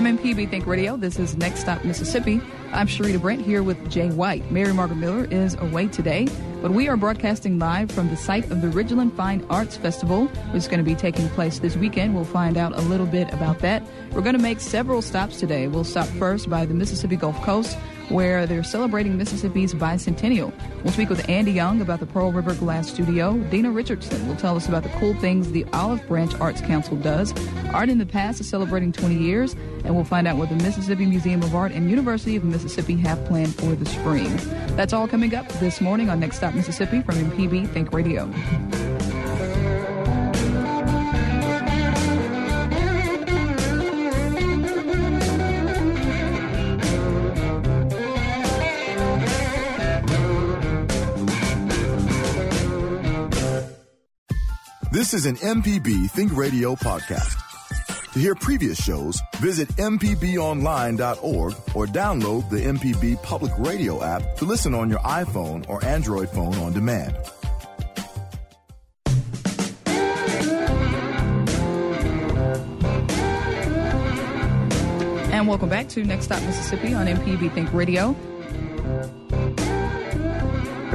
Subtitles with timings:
[0.00, 2.40] From MPB Think Radio, this is Next Stop Mississippi.
[2.72, 4.48] I'm Sharita Brent here with Jay White.
[4.52, 6.28] Mary Margaret Miller is away today,
[6.62, 10.58] but we are broadcasting live from the site of the Ridgeland Fine Arts Festival, which
[10.58, 12.14] is going to be taking place this weekend.
[12.14, 13.82] We'll find out a little bit about that.
[14.12, 15.66] We're going to make several stops today.
[15.66, 17.76] We'll stop first by the Mississippi Gulf Coast
[18.10, 20.52] where they're celebrating Mississippi's bicentennial.
[20.82, 23.36] We'll speak with Andy Young about the Pearl River Glass Studio.
[23.50, 27.32] Dina Richardson will tell us about the cool things the Olive Branch Arts Council does.
[27.72, 31.06] Art in the Pass is celebrating 20 years, and we'll find out what the Mississippi
[31.06, 32.59] Museum of Art and University of Mississippi
[32.98, 34.36] have planned for the spring.
[34.76, 38.30] That's all coming up this morning on Next Stop Mississippi from MPB Think Radio.
[54.92, 57.49] This is an MPB Think Radio podcast.
[58.12, 64.74] To hear previous shows, visit MPBOnline.org or download the MPB Public Radio app to listen
[64.74, 67.16] on your iPhone or Android phone on demand.
[75.32, 78.16] And welcome back to Next Stop Mississippi on MPB Think Radio.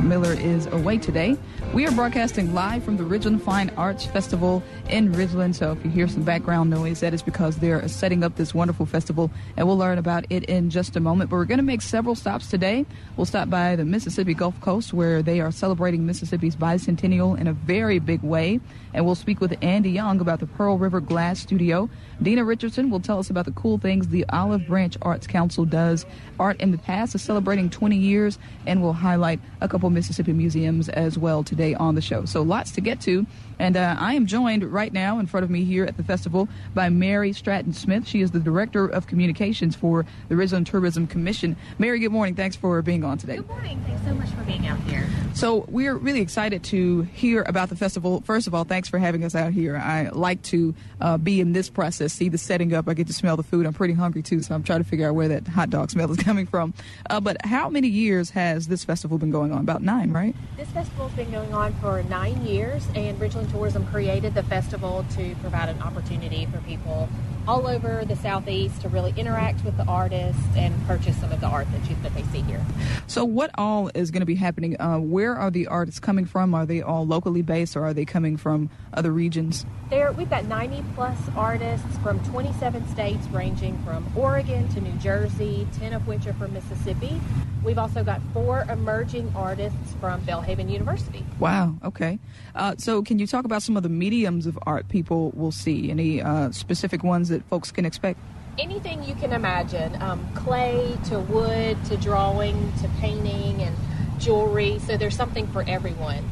[0.04, 1.38] Miller is away today.
[1.76, 5.56] We are broadcasting live from the Ridgeland Fine Arts Festival in Ridgeland.
[5.56, 8.86] So if you hear some background noise, that is because they're setting up this wonderful
[8.86, 11.30] festival, and we'll learn about it in just a moment.
[11.30, 12.86] But we're going to make several stops today.
[13.18, 17.52] We'll stop by the Mississippi Gulf Coast, where they are celebrating Mississippi's bicentennial in a
[17.52, 18.62] very big way,
[18.94, 21.90] and we'll speak with Andy Young about the Pearl River Glass Studio.
[22.22, 26.06] Dina Richardson will tell us about the cool things the Olive Branch Arts Council does.
[26.40, 30.88] Art in the Pass is celebrating 20 years, and we'll highlight a couple Mississippi museums
[30.88, 32.26] as well today on the show.
[32.26, 33.26] So lots to get to.
[33.60, 36.48] And uh, I am joined right now in front of me here at the festival
[36.74, 38.08] by Mary Stratton Smith.
[38.08, 41.56] She is the Director of Communications for the Ridgeland Tourism Commission.
[41.80, 42.36] Mary, good morning.
[42.36, 43.38] Thanks for being on today.
[43.38, 43.84] Good morning.
[43.88, 45.08] Thanks so much for being out here.
[45.34, 48.22] So we're really excited to hear about the festival.
[48.22, 49.78] First of all, thanks for having us out here.
[49.78, 52.88] I like to uh, be in this process, see the setting up.
[52.88, 53.66] I get to smell the food.
[53.66, 56.10] I'm pretty hungry too, so I'm trying to figure out where that hot dog smell
[56.12, 56.74] is coming from.
[57.10, 59.60] Uh, but how many years has this festival been going on?
[59.60, 60.36] About nine, right?
[60.58, 65.36] This festival's been going on for nine years, and Ridgeland Tourism created the festival to
[65.42, 67.10] provide an opportunity for people
[67.48, 71.48] all over the southeast to really interact with the artists and purchase some of the
[71.48, 72.64] art that you, that they see here.
[73.08, 74.80] So, what all is going to be happening?
[74.80, 76.54] Uh, where are the artists coming from?
[76.54, 79.66] Are they all locally based, or are they coming from other regions?
[79.90, 85.68] There, we've got 90 plus artists from 27 states, ranging from Oregon to New Jersey,
[85.78, 87.22] 10 of which are from Mississippi.
[87.64, 91.26] We've also got four emerging artists from Belhaven University.
[91.40, 91.76] Wow.
[91.84, 92.20] Okay.
[92.54, 95.90] Uh, so, can you talk about some of the mediums of art people will see?
[95.90, 98.20] Any uh, specific ones that folks can expect?
[98.58, 103.76] Anything you can imagine um, clay to wood to drawing to painting and
[104.18, 104.80] jewelry.
[104.80, 106.30] So, there's something for everyone.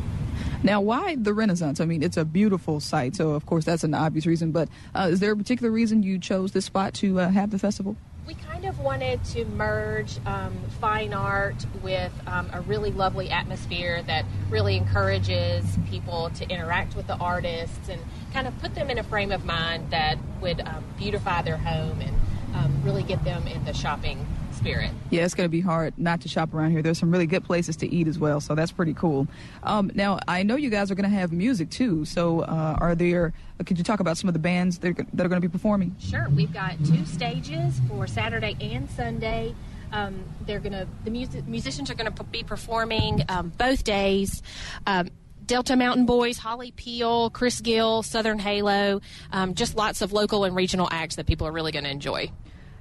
[0.63, 1.81] Now, why the Renaissance?
[1.81, 4.51] I mean, it's a beautiful site, so of course that's an obvious reason.
[4.51, 7.59] But uh, is there a particular reason you chose this spot to uh, have the
[7.59, 7.97] festival?
[8.25, 14.01] We kind of wanted to merge um, fine art with um, a really lovely atmosphere
[14.03, 17.99] that really encourages people to interact with the artists and
[18.33, 22.01] kind of put them in a frame of mind that would um, beautify their home
[22.01, 22.15] and
[22.55, 24.91] um, really get them in the shopping spirit.
[25.09, 26.81] Yeah, it's going to be hard not to shop around here.
[26.81, 29.27] There's some really good places to eat as well, so that's pretty cool.
[29.63, 32.05] Um, now, I know you guys are going to have music too.
[32.05, 33.33] So, uh, are there?
[33.59, 35.47] Uh, could you talk about some of the bands that are, that are going to
[35.47, 35.95] be performing?
[35.99, 36.27] Sure.
[36.35, 39.55] We've got two stages for Saturday and Sunday.
[39.91, 44.41] Um, they're going to the music, musicians are going to be performing um, both days.
[44.87, 45.09] Um,
[45.45, 50.55] Delta Mountain Boys, Holly Peel, Chris Gill, Southern Halo, um, just lots of local and
[50.55, 52.31] regional acts that people are really going to enjoy.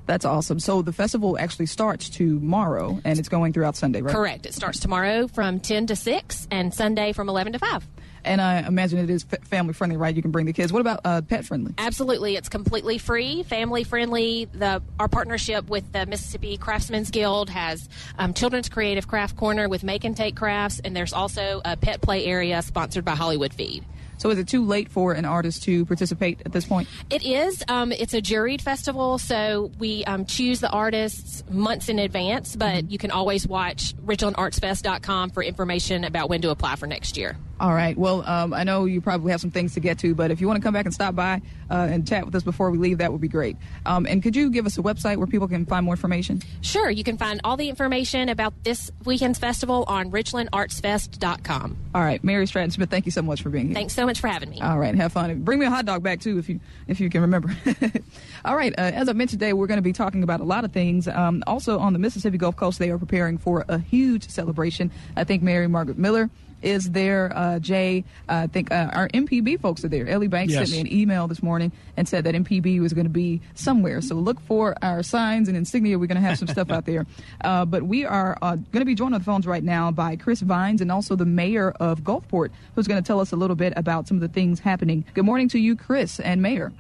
[0.07, 0.59] That's awesome.
[0.59, 4.15] So the festival actually starts tomorrow and it's going throughout Sunday, right?
[4.15, 4.47] Correct.
[4.47, 7.87] It starts tomorrow from 10 to 6 and Sunday from 11 to 5.
[8.25, 10.15] And I imagine it is family friendly, right?
[10.15, 10.73] You can bring the kids.
[10.73, 11.75] What about uh, pet friendly?
[11.79, 14.47] Absolutely, it's completely free, family friendly.
[14.53, 17.89] The our partnership with the Mississippi Craftsmen's Guild has
[18.19, 22.01] um, Children's Creative Craft Corner with Make and Take Crafts, and there's also a pet
[22.01, 23.85] play area sponsored by Hollywood Feed.
[24.23, 26.87] So is it too late for an artist to participate at this point?
[27.11, 27.65] It is.
[27.67, 32.85] Um, it's a juried festival, so we um, choose the artists months in advance, but
[32.85, 32.91] mm-hmm.
[32.91, 37.37] you can always watch ridgelandartsfest.com for information about when to apply for next year.
[37.63, 37.97] All right.
[37.97, 40.49] Well, um, I know you probably have some things to get to, but if you
[40.49, 41.41] want to come back and stop by
[41.71, 43.57] uh, and chat with us before we leave, that would be great.
[43.87, 46.43] Um, and could you give us a website where people can find more information?
[46.63, 46.91] Sure.
[46.91, 51.77] You can find all the information about this weekend's festival on ridgelandartsfest.com.
[51.95, 52.25] All right.
[52.25, 53.75] Mary Stratton Smith, thank you so much for being here.
[53.75, 54.61] Thanks so much for having me.
[54.61, 54.95] All right.
[54.95, 55.43] Have fun.
[55.43, 57.55] Bring me a hot dog back, too, if you if you can remember.
[58.45, 58.73] all right.
[58.73, 61.09] Uh, as I mentioned today, we're going to be talking about a lot of things.
[61.09, 64.91] Um, also, on the Mississippi Gulf Coast, they are preparing for a huge celebration.
[65.17, 66.31] I think Mary Margaret Miller
[66.63, 67.33] is there.
[67.35, 70.09] Uh, Jay, uh, I think uh, our MPB folks are there.
[70.09, 70.71] Ellie Banks yes.
[70.71, 74.01] sent me an email this morning and said that MPB was going to be somewhere.
[74.01, 75.99] So look for our signs and insignia.
[75.99, 77.07] We're going to have some stuff out there.
[77.43, 80.17] Uh, but we are uh, going to be joined on the phones right now by
[80.17, 83.57] Chris Vines and also the mayor of Gulfport, who's going to tell us a little
[83.57, 85.05] bit about some of the things happening.
[85.15, 86.73] Good morning to you, Chris and Mayor.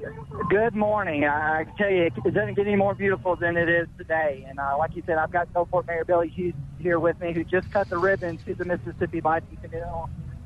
[0.48, 1.24] Good morning.
[1.24, 4.44] I, I tell you, it doesn't get any more beautiful than it is today.
[4.48, 7.44] And uh, like you said, I've got Gulfport Mayor Billy Hewes here with me, who
[7.44, 9.71] just cut the ribbon to the Mississippi Bicentennial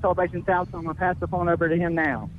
[0.00, 0.70] Celebration South.
[0.70, 2.30] So I'm going to pass the phone over to him now.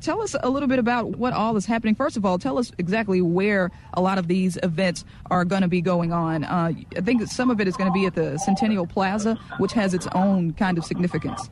[0.00, 1.94] Tell us a little bit about what all is happening.
[1.94, 5.68] First of all, tell us exactly where a lot of these events are going to
[5.68, 6.42] be going on.
[6.42, 9.38] Uh, I think that some of it is going to be at the Centennial Plaza,
[9.58, 11.48] which has its own kind of significance.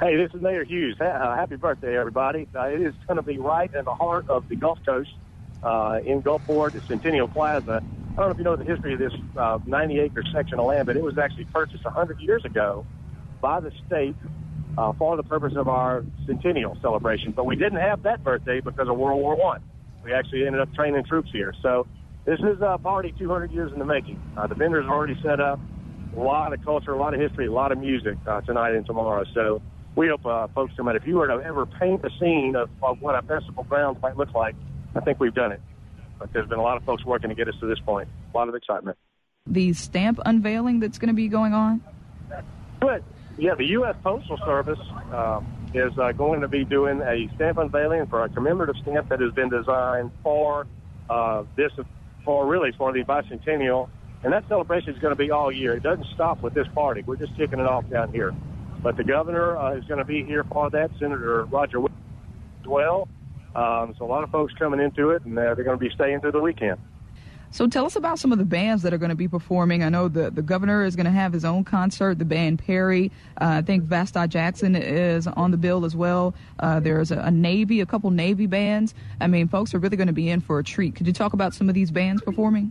[0.00, 1.00] Hey, this is Mayor Hewes.
[1.00, 2.48] Uh, happy birthday, everybody.
[2.52, 5.10] Uh, it is going to be right in the heart of the Gulf Coast
[5.62, 7.80] uh, in Gulfport, the Centennial Plaza.
[8.12, 10.66] I don't know if you know the history of this uh, 90 acre section of
[10.66, 12.84] land, but it was actually purchased 100 years ago
[13.40, 14.14] by the state
[14.76, 17.32] uh, for the purpose of our centennial celebration.
[17.32, 19.62] But we didn't have that birthday because of World War One.
[20.04, 21.52] We actually ended up training troops here.
[21.62, 21.86] So
[22.24, 24.20] this is a party 200 years in the making.
[24.36, 25.58] Uh, the vendors are already set up.
[26.16, 28.86] A lot of culture, a lot of history, a lot of music uh, tonight and
[28.86, 29.24] tomorrow.
[29.34, 29.60] So
[29.96, 30.96] we hope uh, folks come out.
[30.96, 34.16] If you were to ever paint a scene of, of what a festival grounds might
[34.16, 34.54] look like,
[34.94, 35.60] I think we've done it.
[36.18, 38.08] But there's been a lot of folks working to get us to this point.
[38.32, 38.96] A lot of excitement.
[39.46, 41.82] The stamp unveiling that's going to be going on?
[42.80, 43.02] Good.
[43.38, 43.94] Yeah, the U.S.
[44.02, 44.80] Postal Service
[45.12, 45.40] uh,
[45.72, 49.32] is uh, going to be doing a stamp unveiling for a commemorative stamp that has
[49.32, 50.66] been designed for
[51.08, 51.70] uh, this,
[52.24, 53.88] for really for the bicentennial.
[54.24, 55.74] And that celebration is going to be all year.
[55.74, 57.04] It doesn't stop with this party.
[57.06, 58.34] We're just kicking it off down here.
[58.82, 60.90] But the governor uh, is going to be here for that.
[60.98, 63.08] Senator Roger as well.
[63.54, 65.94] Um, so a lot of folks coming into it, and uh, they're going to be
[65.94, 66.80] staying through the weekend.
[67.50, 69.82] So tell us about some of the bands that are going to be performing.
[69.82, 73.10] I know the, the governor is going to have his own concert, the band Perry.
[73.40, 76.34] Uh, I think Vasti Jackson is on the bill as well.
[76.58, 78.94] Uh, there's a, a, Navy, a couple Navy bands.
[79.20, 80.94] I mean, folks are really going to be in for a treat.
[80.94, 82.70] Could you talk about some of these bands performing?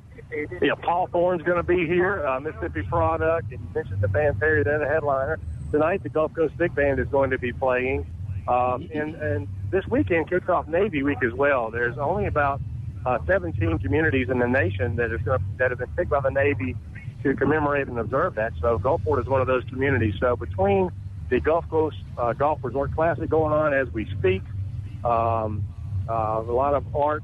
[0.61, 4.39] Yeah, Paul Thorn's going to be here, uh, Mississippi Product, and you mentioned the band
[4.39, 5.39] Perry, they're the headliner.
[5.71, 8.05] Tonight, the Gulf Coast Big Band is going to be playing.
[8.47, 11.71] Um, and, and this weekend kicks off Navy Week as well.
[11.71, 12.61] There's only about
[13.07, 16.75] uh, 17 communities in the nation that, gonna, that have been picked by the Navy
[17.23, 18.51] to commemorate and observe that.
[18.61, 20.15] So Gulfport is one of those communities.
[20.19, 20.89] So between
[21.29, 24.41] the Gulf Coast uh, Golf Resort Classic going on as we speak,
[25.05, 25.63] um,
[26.09, 27.23] uh, a lot of art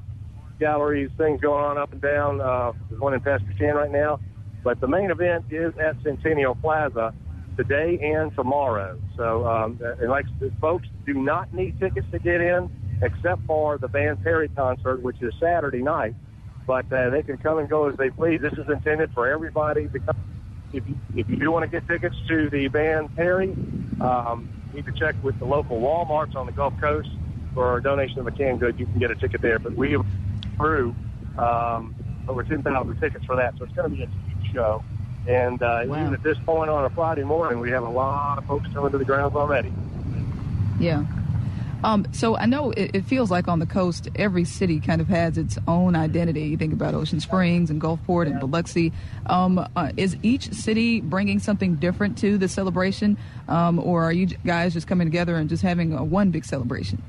[0.58, 2.40] galleries, things going on up and down.
[2.40, 4.22] Uh, there's one in Pass Christian right now.
[4.64, 7.14] But the main event is at Centennial Plaza
[7.58, 8.98] today and tomorrow.
[9.18, 10.26] So, um, and like
[10.62, 12.72] folks do not need tickets to get in
[13.04, 16.16] except for the band Perry concert, which is Saturday night.
[16.66, 18.40] But uh, they can come and go as they please.
[18.42, 20.16] This is intended for everybody to come.
[20.72, 23.50] If you, if you do want to get tickets to the band Perry,
[24.02, 27.10] um, you need to check with the local Walmarts on the Gulf Coast
[27.54, 28.80] for a donation of a canned good.
[28.80, 29.60] You can get a ticket there.
[29.60, 30.06] But we have
[30.58, 30.96] through
[31.38, 31.94] um,
[32.28, 34.84] over 10,000 tickets for that, so it's going to be a huge show.
[35.28, 36.02] And uh, wow.
[36.02, 38.92] even at this point on a Friday morning, we have a lot of folks coming
[38.92, 39.72] to the grounds already.
[40.80, 41.06] Yeah.
[41.84, 45.10] Um, so I know it, it, feels like on the coast, every city kind of
[45.10, 46.44] has its own identity.
[46.44, 48.94] You think about Ocean Springs and Gulfport and Biloxi.
[49.26, 53.18] Um, uh, is each city bringing something different to the celebration,
[53.50, 57.02] um, or are you guys just coming together and just having a one big celebration?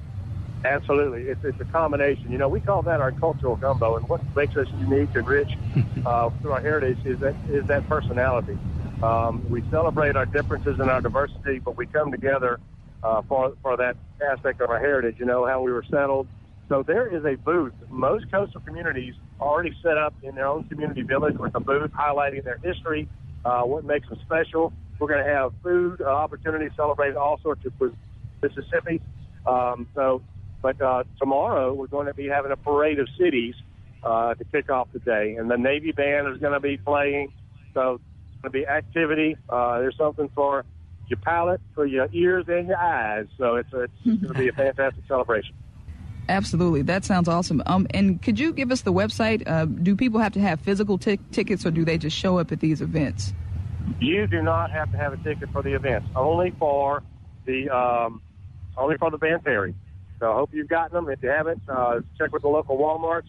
[0.65, 2.33] Absolutely, it's, it's a combination.
[2.33, 5.53] You know, we call that our cultural gumbo, and what makes us unique and rich
[6.07, 8.59] uh, through our heritage is that is that personality.
[9.03, 12.59] Um, we celebrate our differences and our diversity, but we come together
[13.05, 13.97] uh, for for that
[14.33, 15.17] aspect of our heritage.
[15.19, 16.27] You know how we were settled.
[16.69, 17.75] So there is a booth.
[17.91, 22.43] Most coastal communities already set up in their own community village with a booth highlighting
[22.43, 23.07] their history,
[23.45, 24.73] uh, what makes them special.
[24.99, 27.73] We're going to have food uh, opportunities, celebrating all sorts of
[28.43, 29.03] Mississippi.
[29.47, 30.23] Um, so,
[30.63, 33.55] but uh, tomorrow we're going to be having a parade of cities
[34.03, 37.33] uh, to kick off the day, and the Navy band is going to be playing.
[37.75, 39.37] So, it's going to be activity.
[39.51, 40.65] Uh, there's something for
[41.09, 43.27] your palate, for your ears, and your eyes.
[43.39, 45.55] So it's, it's going to be a fantastic celebration.
[46.29, 47.63] Absolutely, that sounds awesome.
[47.67, 49.47] Um, and could you give us the website?
[49.47, 52.51] Uh, do people have to have physical t- tickets, or do they just show up
[52.51, 53.35] at these events?
[54.01, 56.09] You do not have to have a ticket for the events.
[56.17, 57.03] Only for
[57.45, 58.23] the um,
[58.77, 59.75] only for the band Perry.
[60.19, 61.09] So I hope you've gotten them.
[61.11, 63.29] If you haven't, uh, check with the local WalMarts.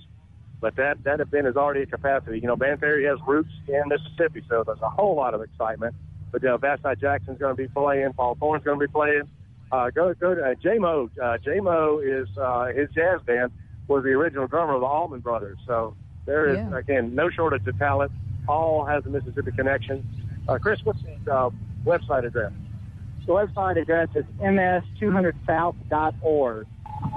[0.61, 2.39] But that that event is already at capacity.
[2.39, 5.93] You know, Band Perry has roots in Mississippi, so there's a whole lot of excitement.
[6.31, 8.13] But you know, Vasti Jackson's going to be playing.
[8.13, 9.23] Paul Thorn's going to be playing.
[9.71, 11.09] Uh, go go to uh, Jaimoe.
[11.21, 13.51] Uh, Jaimoe is uh, his jazz band
[13.87, 15.57] was the original drummer of the Allman Brothers.
[15.65, 16.77] So there is Yeah.
[16.77, 18.11] again no shortage of talent.
[18.45, 20.03] Paul has a Mississippi connection.
[20.47, 21.49] Uh, Chris, what's the uh,
[21.85, 22.51] website address?
[23.25, 26.67] The website address is ms200south.org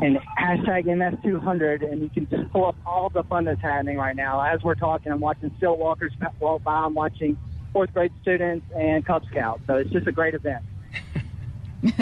[0.03, 4.17] and hashtag ms200, and you can just pull up all the fun that's happening right
[4.17, 4.41] now.
[4.41, 6.73] As we're talking, I'm watching stilt walkers walk by.
[6.85, 7.37] I'm watching
[7.79, 9.63] fourth grade students and Cub Scouts.
[9.69, 10.65] So it's just a great event.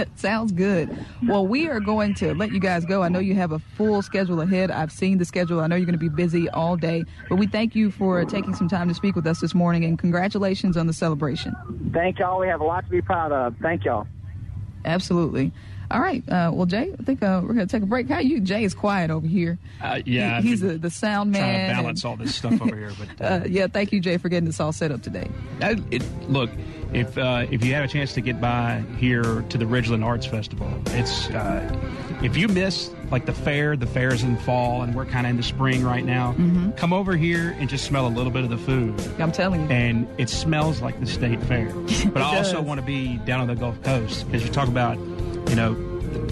[0.16, 0.88] Sounds good.
[1.28, 3.02] Well, we are going to let you guys go.
[3.02, 4.70] I know you have a full schedule ahead.
[4.70, 5.60] I've seen the schedule.
[5.60, 8.54] I know you're going to be busy all day, but we thank you for taking
[8.54, 11.54] some time to speak with us this morning and congratulations on the celebration.
[11.92, 12.40] Thank y'all.
[12.40, 13.54] We have a lot to be proud of.
[13.60, 14.06] Thank y'all.
[14.86, 15.52] Absolutely.
[15.90, 16.22] All right.
[16.28, 18.08] Uh, well, Jay, I think uh, we're going to take a break.
[18.08, 18.40] How you?
[18.40, 19.58] Jay is quiet over here.
[19.80, 21.42] Uh, yeah, He- I've the, the sound man.
[21.42, 22.92] trying to balance and- all this stuff over here.
[22.98, 25.28] But uh, uh, yeah, thank you, Jay, for getting this all set up today.
[25.60, 26.50] I, it, look,
[26.92, 30.26] if uh, if you have a chance to get by here to the Ridgeland Arts
[30.26, 31.68] Festival, it's uh,
[32.22, 35.36] if you miss like the fair, the fair's in fall, and we're kind of in
[35.36, 36.32] the spring right now.
[36.32, 36.72] Mm-hmm.
[36.72, 38.94] Come over here and just smell a little bit of the food.
[39.20, 39.68] I'm telling you.
[39.68, 41.72] and it smells like the state fair.
[42.16, 44.96] But I also want to be down on the Gulf Coast because you talk about,
[45.48, 45.74] you know,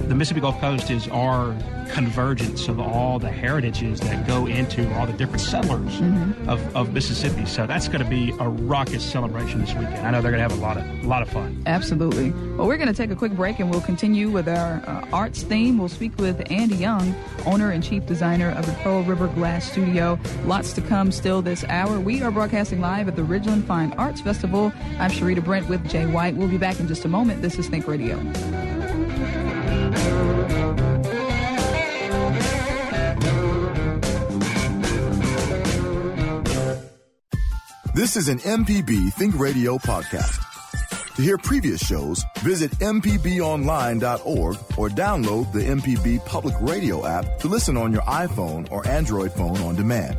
[0.08, 1.54] the, Mississippi Gulf Coast is our
[1.90, 6.48] convergence of all the heritages that go into all the different settlers Mm-hmm.
[6.48, 7.44] of, of Mississippi.
[7.46, 10.06] So that's going to be a raucous celebration this weekend.
[10.06, 11.62] I know they're going to have a lot of a lot of fun.
[11.66, 12.30] Absolutely.
[12.56, 15.42] Well, we're going to take a quick break and we'll continue with our uh, arts
[15.42, 15.76] theme.
[15.78, 17.14] We'll speak with Andy Young,
[17.46, 20.18] owner and chief designer of the Pearl River Glass Studio.
[20.46, 22.00] Lots to come still this hour.
[22.00, 24.72] We are broadcasting live at the Ridgeland Fine Arts Festival.
[24.98, 26.34] I'm Sharita Brent with Jay White.
[26.36, 27.42] We'll be back in just a moment.
[27.42, 28.18] This is Think Radio.
[37.94, 41.14] This is an MPB Think Radio podcast.
[41.14, 47.76] To hear previous shows, visit MPBOnline.org or download the MPB Public Radio app to listen
[47.76, 50.18] on your iPhone or Android phone on demand.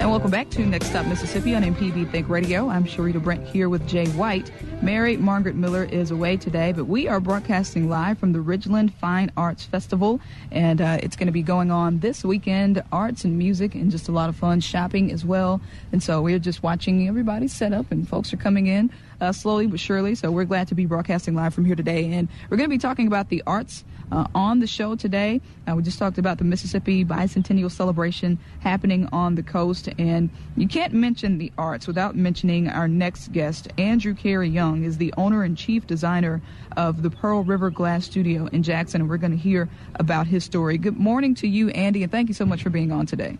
[0.00, 2.68] And welcome back to Next Stop Mississippi on MPB Think Radio.
[2.68, 4.52] I'm Sharita Brent here with Jay White.
[4.86, 9.32] Mary Margaret Miller is away today, but we are broadcasting live from the Ridgeland Fine
[9.36, 10.20] Arts Festival,
[10.52, 12.80] and uh, it's going to be going on this weekend.
[12.92, 15.60] Arts and music, and just a lot of fun shopping as well.
[15.90, 19.66] And so we're just watching everybody set up, and folks are coming in uh, slowly
[19.66, 20.14] but surely.
[20.14, 22.78] So we're glad to be broadcasting live from here today, and we're going to be
[22.78, 25.40] talking about the arts uh, on the show today.
[25.68, 30.68] Uh, we just talked about the Mississippi Bicentennial Celebration happening on the coast, and you
[30.68, 33.68] can't mention the arts without mentioning our next guest.
[33.78, 36.40] Andrew Carey Young is the owner and chief designer
[36.76, 40.44] of the Pearl River Glass Studio in Jackson, and we're going to hear about his
[40.44, 40.78] story.
[40.78, 43.38] Good morning to you, Andy, and thank you so much for being on today.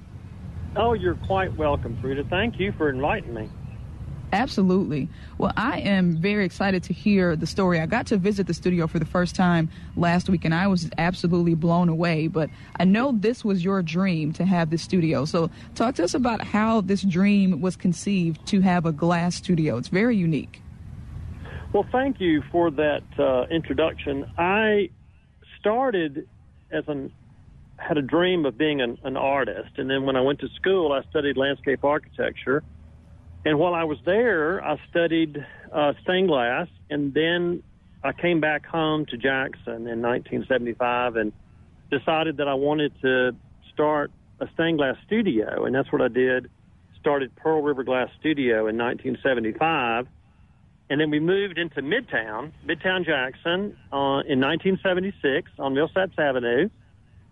[0.76, 2.24] Oh, you're quite welcome, Frida.
[2.24, 3.48] Thank you for inviting me.
[4.32, 5.08] Absolutely.
[5.38, 7.80] Well, I am very excited to hear the story.
[7.80, 10.90] I got to visit the studio for the first time last week, and I was
[10.98, 12.26] absolutely blown away.
[12.26, 15.24] But I know this was your dream to have this studio.
[15.24, 19.78] So, talk to us about how this dream was conceived to have a glass studio.
[19.78, 20.60] It's very unique.
[21.76, 24.24] Well, thank you for that uh, introduction.
[24.38, 24.88] I
[25.60, 26.26] started
[26.72, 27.12] as an
[27.76, 30.92] had a dream of being an, an artist, and then when I went to school,
[30.92, 32.64] I studied landscape architecture.
[33.44, 37.62] And while I was there, I studied uh, stained glass, and then
[38.02, 41.30] I came back home to Jackson in 1975 and
[41.90, 43.32] decided that I wanted to
[43.74, 46.48] start a stained glass studio, and that's what I did.
[46.98, 50.06] Started Pearl River Glass Studio in 1975,
[50.88, 56.68] and then we moved into Midtown, Midtown Jackson, uh, in 1976 on Millsaps Avenue,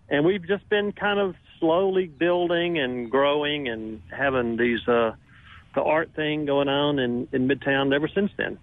[0.08, 5.12] and we've just been kind of slowly building and growing and having these uh,
[5.75, 8.58] the art thing going on in, in Midtown ever since then.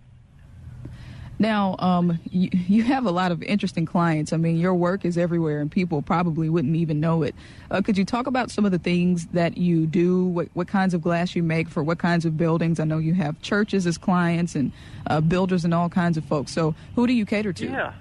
[1.42, 4.32] Now, um, you, you have a lot of interesting clients.
[4.32, 7.34] I mean, your work is everywhere, and people probably wouldn't even know it.
[7.72, 10.26] Uh, could you talk about some of the things that you do?
[10.26, 12.80] What, what kinds of glass you make for what kinds of buildings?
[12.80, 14.72] I know you have churches as clients and
[15.08, 16.52] uh, builders and all kinds of folks.
[16.52, 17.66] So, who do you cater to?
[17.66, 17.94] Yeah.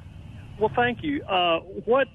[0.58, 1.22] Well, thank you.
[1.24, 2.08] Uh, what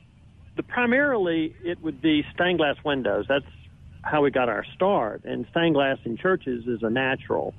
[0.57, 3.25] the primarily it would be stained glass windows.
[3.27, 3.45] That's
[4.03, 7.55] how we got our start, and stained glass in churches is a natural.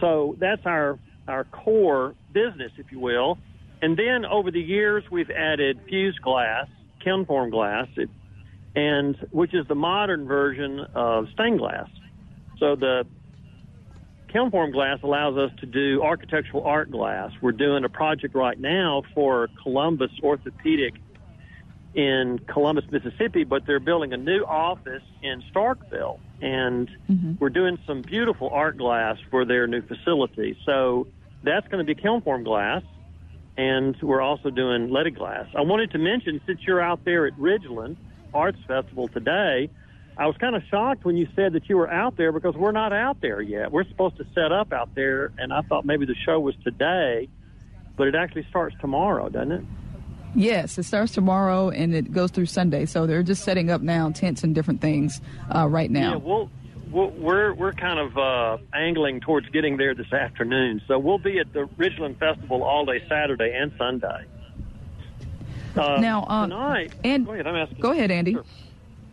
[0.00, 0.98] So that's our
[1.28, 3.38] our core business, if you will.
[3.80, 6.66] And then over the years, we've added fused glass,
[7.02, 7.88] kiln form glass.
[7.96, 8.08] It
[8.74, 11.88] and which is the modern version of stained glass.
[12.58, 13.04] So the
[14.32, 17.30] kiln form glass allows us to do architectural art glass.
[17.42, 20.94] We're doing a project right now for Columbus Orthopedic
[21.94, 27.34] in Columbus, Mississippi, but they're building a new office in Starkville, and mm-hmm.
[27.38, 30.56] we're doing some beautiful art glass for their new facility.
[30.64, 31.06] So
[31.42, 32.82] that's going to be kilnform glass,
[33.56, 35.46] and we're also doing leaded glass.
[35.54, 37.96] I wanted to mention, since you're out there at Ridgeland
[38.32, 39.68] Arts Festival today,
[40.16, 42.72] I was kind of shocked when you said that you were out there because we're
[42.72, 43.72] not out there yet.
[43.72, 47.28] We're supposed to set up out there, and I thought maybe the show was today,
[47.96, 49.64] but it actually starts tomorrow, doesn't it?
[50.34, 52.86] Yes, it starts tomorrow and it goes through Sunday.
[52.86, 55.20] So they're just setting up now tents and different things
[55.54, 56.12] uh, right now.
[56.12, 56.50] Yeah, we'll,
[56.90, 60.80] we'll, we're we're kind of uh, angling towards getting there this afternoon.
[60.88, 64.24] So we'll be at the Ridgeland Festival all day Saturday and Sunday.
[65.76, 67.46] Uh, now uh, tonight, and go ahead.
[67.46, 67.80] I'm asking.
[67.80, 68.32] Go ahead, Andy.
[68.32, 68.44] Sure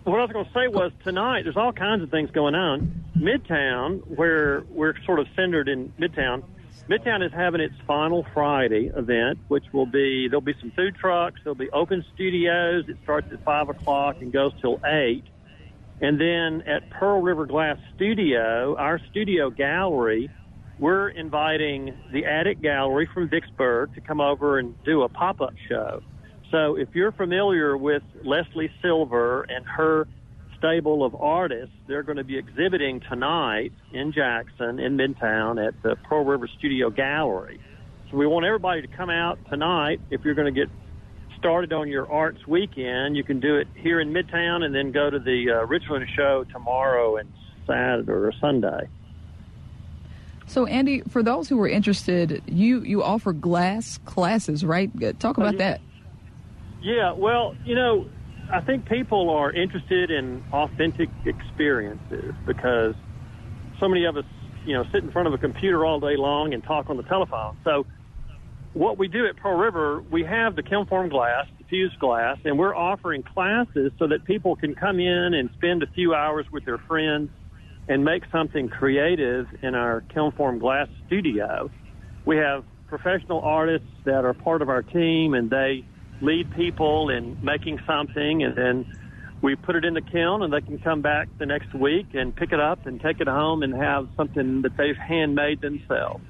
[0.09, 3.03] what I was going to say was tonight there's all kinds of things going on.
[3.17, 6.43] Midtown, where we're sort of centered in Midtown,
[6.89, 11.39] Midtown is having its final Friday event, which will be there'll be some food trucks,
[11.43, 12.85] there'll be open studios.
[12.87, 15.23] It starts at five o'clock and goes till eight.
[16.01, 20.31] And then at Pearl River Glass Studio, our studio gallery,
[20.79, 25.53] we're inviting the Attic Gallery from Vicksburg to come over and do a pop up
[25.67, 26.01] show.
[26.51, 30.07] So if you're familiar with Leslie Silver and her
[30.59, 35.95] stable of artists, they're going to be exhibiting tonight in Jackson, in Midtown, at the
[36.07, 37.59] Pearl River Studio Gallery.
[38.11, 40.01] So we want everybody to come out tonight.
[40.11, 40.69] If you're going to get
[41.37, 45.09] started on your arts weekend, you can do it here in Midtown and then go
[45.09, 47.31] to the uh, Ridgeland show tomorrow and
[47.65, 48.89] Saturday or Sunday.
[50.47, 54.89] So, Andy, for those who are interested, you you offer glass classes, right?
[55.19, 55.59] Talk about yeah.
[55.59, 55.81] that.
[56.81, 58.09] Yeah, well, you know,
[58.51, 62.95] I think people are interested in authentic experiences because
[63.79, 64.25] so many of us,
[64.65, 67.03] you know, sit in front of a computer all day long and talk on the
[67.03, 67.57] telephone.
[67.63, 67.85] So,
[68.73, 72.75] what we do at Pearl River, we have the kiln-form glass, diffused glass, and we're
[72.75, 76.77] offering classes so that people can come in and spend a few hours with their
[76.77, 77.29] friends
[77.87, 81.69] and make something creative in our kiln-form glass studio.
[82.25, 85.83] We have professional artists that are part of our team, and they
[86.21, 88.85] lead people in making something, and then
[89.41, 92.35] we put it in the kiln, and they can come back the next week and
[92.35, 96.23] pick it up and take it home and have something that they've handmade themselves.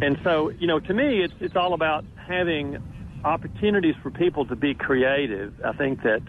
[0.00, 2.78] And so, you know, to me, it's it's all about having
[3.24, 5.54] opportunities for people to be creative.
[5.64, 6.22] I think that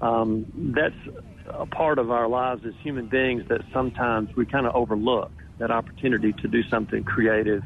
[0.00, 0.94] um, that's
[1.48, 5.70] a part of our lives as human beings that sometimes we kind of overlook that
[5.70, 7.62] opportunity to do something creative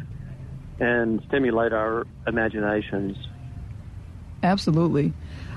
[0.81, 3.17] and stimulate our imaginations.
[4.45, 5.13] Absolutely.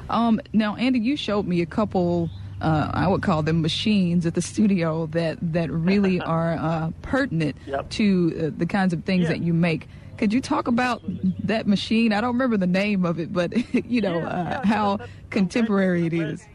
[0.09, 2.29] Um, now, Andy, you showed me a couple.
[2.61, 7.57] Uh, I would call them machines at the studio that that really are uh, pertinent
[7.67, 7.89] yep.
[7.91, 9.29] to uh, the kinds of things yeah.
[9.29, 9.87] that you make.
[10.17, 11.03] Could you talk about
[11.43, 12.13] that machine?
[12.13, 13.53] I don't remember the name of it, but
[13.85, 16.47] you know yeah, uh, yeah, how contemporary it is.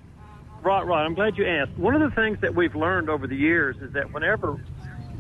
[0.63, 1.05] Right, right.
[1.05, 1.73] I'm glad you asked.
[1.73, 4.65] One of the things that we've learned over the years is that whenever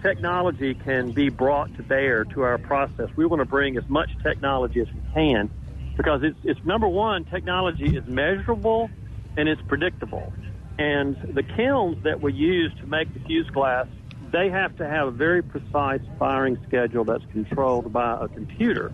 [0.01, 4.11] technology can be brought to bear to our process, we want to bring as much
[4.22, 5.51] technology as we can
[5.96, 8.90] because it's, it's number one, technology is measurable
[9.37, 10.33] and it's predictable.
[10.78, 13.87] And the kilns that we use to make diffused glass,
[14.33, 18.92] they have to have a very precise firing schedule that's controlled by a computer.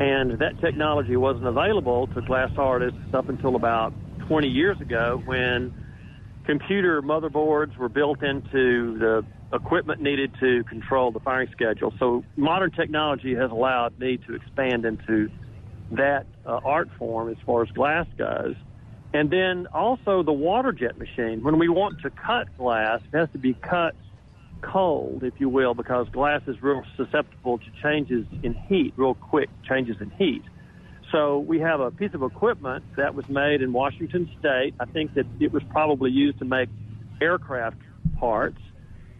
[0.00, 3.94] And that technology wasn't available to glass artists up until about
[4.28, 5.72] 20 years ago when
[6.44, 11.92] computer motherboards were built into the equipment needed to control the firing schedule.
[11.98, 15.30] So modern technology has allowed me to expand into
[15.92, 18.54] that uh, art form as far as glass goes.
[19.14, 21.42] And then also the water jet machine.
[21.42, 23.94] When we want to cut glass, it has to be cut
[24.60, 29.48] cold, if you will, because glass is real susceptible to changes in heat, real quick
[29.66, 30.42] changes in heat.
[31.10, 34.74] So we have a piece of equipment that was made in Washington State.
[34.78, 36.68] I think that it was probably used to make
[37.20, 37.78] aircraft
[38.18, 38.60] parts.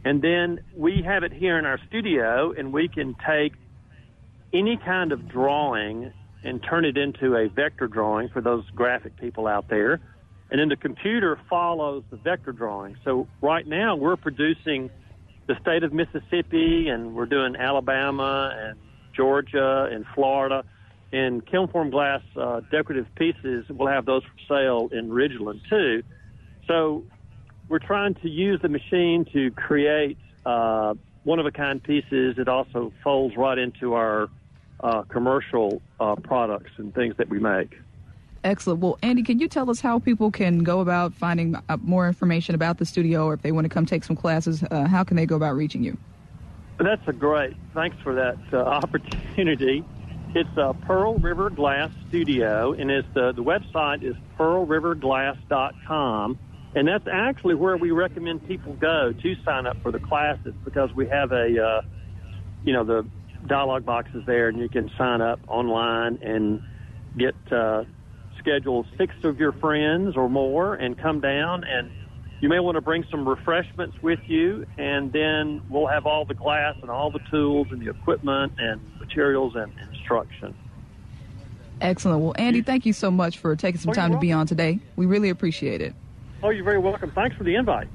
[0.05, 3.55] And then we have it here in our studio, and we can take
[4.53, 6.13] any kind of drawing
[6.45, 10.01] and turn it into a vector drawing for those graphic people out there.
[10.51, 12.97] And then the computer follows the vector drawing.
[13.05, 14.91] So right now we're producing
[15.47, 18.79] the state of Mississippi and we're doing Alabama and
[19.15, 20.65] Georgia and Florida.
[21.11, 26.03] And kiln-form glass uh, decorative pieces, we'll have those for sale in Ridgeland too.
[26.67, 27.05] So
[27.69, 32.37] we're trying to use the machine to create uh, one-of-a-kind pieces.
[32.39, 34.29] It also folds right into our
[34.81, 37.77] uh, commercial uh, products and things that we make.
[38.45, 38.81] Excellent.
[38.81, 42.55] Well, Andy, can you tell us how people can go about finding uh, more information
[42.55, 45.17] about the studio, or if they want to come take some classes, uh, how can
[45.17, 45.97] they go about reaching you?
[46.79, 47.57] That's a great.
[47.75, 49.85] Thanks for that uh, opportunity.
[50.35, 56.39] It's a Pearl River Glass Studio, and it's the the website is pearlriverglass.com,
[56.75, 60.95] and that's actually where we recommend people go to sign up for the classes because
[60.95, 61.83] we have a, uh,
[62.63, 63.05] you know, the
[63.47, 66.63] dialogue box is there, and you can sign up online and
[67.17, 67.85] get uh,
[68.39, 71.65] schedule six of your friends or more and come down.
[71.65, 71.91] And
[72.41, 76.35] you may want to bring some refreshments with you and then we'll have all the
[76.35, 80.55] glass and all the tools and the equipment and materials and instruction.
[81.81, 82.21] Excellent.
[82.21, 84.79] Well andy thank you so much for taking some oh, time to be on today.
[84.97, 85.95] We really appreciate it.
[86.43, 87.11] Oh you're very welcome.
[87.11, 87.89] Thanks for the invite.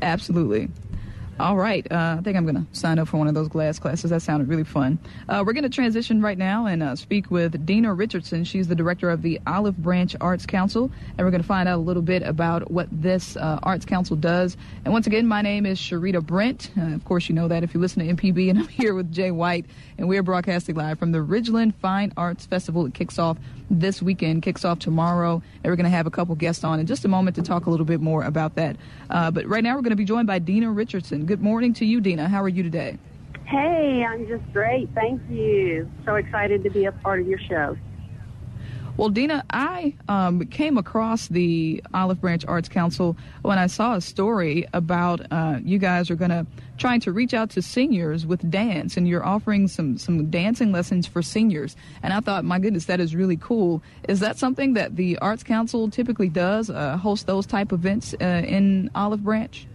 [0.00, 0.70] Absolutely
[1.38, 1.86] all right.
[1.90, 4.10] Uh, I think I'm going to sign up for one of those glass classes.
[4.10, 4.98] That sounded really fun.
[5.28, 8.44] Uh, we're going to transition right now and uh, speak with Dina Richardson.
[8.44, 11.76] She's the director of the Olive Branch Arts Council, and we're going to find out
[11.76, 14.56] a little bit about what this uh, Arts Council does.
[14.84, 16.70] And once again, my name is Sharita Brent.
[16.78, 19.12] Uh, of course, you know that if you listen to MPB, and I'm here with
[19.12, 19.66] Jay White,
[19.98, 22.86] and we're broadcasting live from the Ridgeland Fine Arts Festival.
[22.86, 23.36] It kicks off
[23.70, 26.86] this weekend, kicks off tomorrow, and we're going to have a couple guests on in
[26.86, 28.76] just a moment to talk a little bit more about that.
[29.10, 31.26] Uh, but right now, we're going to be joined by Dina Richardson.
[31.26, 32.28] Good morning to you, Dina.
[32.28, 32.98] How are you today?
[33.44, 34.88] Hey, I'm just great.
[34.94, 35.90] Thank you.
[36.04, 37.76] So excited to be a part of your show.
[38.96, 44.00] Well, Dina, I um, came across the Olive Branch Arts Council when I saw a
[44.00, 46.46] story about uh, you guys are going to
[46.78, 51.06] trying to reach out to seniors with dance, and you're offering some some dancing lessons
[51.06, 51.76] for seniors.
[52.02, 53.82] And I thought, my goodness, that is really cool.
[54.08, 56.70] Is that something that the Arts Council typically does?
[56.70, 59.66] Uh, host those type events uh, in Olive Branch?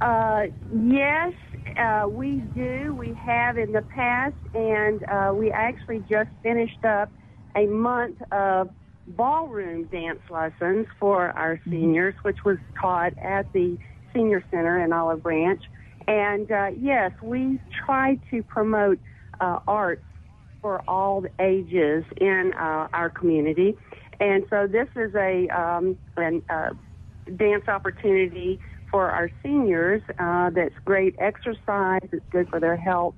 [0.00, 1.32] Uh, yes,
[1.76, 2.94] uh, we do.
[2.96, 7.10] We have in the past, and uh, we actually just finished up
[7.56, 8.70] a month of
[9.06, 11.70] ballroom dance lessons for our mm-hmm.
[11.70, 13.76] seniors, which was taught at the
[14.14, 15.62] Senior Center in Olive Branch.
[16.06, 18.98] And uh, yes, we try to promote
[19.40, 20.02] uh, arts
[20.60, 23.76] for all ages in uh, our community.
[24.18, 26.70] And so this is a um, an, uh,
[27.36, 28.60] dance opportunity
[28.90, 33.14] for our seniors uh, that's great exercise, it's good for their health.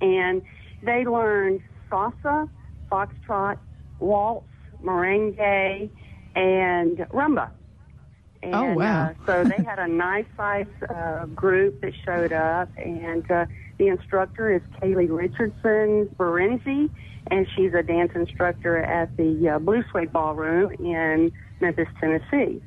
[0.00, 0.42] And
[0.82, 2.48] they learn salsa,
[2.90, 3.58] foxtrot,
[3.98, 4.46] waltz,
[4.82, 5.90] merengue,
[6.34, 7.50] and rumba.
[8.42, 9.06] And, oh wow!
[9.06, 13.46] uh, so they had a nice size uh, group that showed up, and uh,
[13.78, 16.88] the instructor is Kaylee Richardson Berenzi,
[17.30, 22.62] and she's a dance instructor at the uh, Blue Suede Ballroom in Memphis, Tennessee.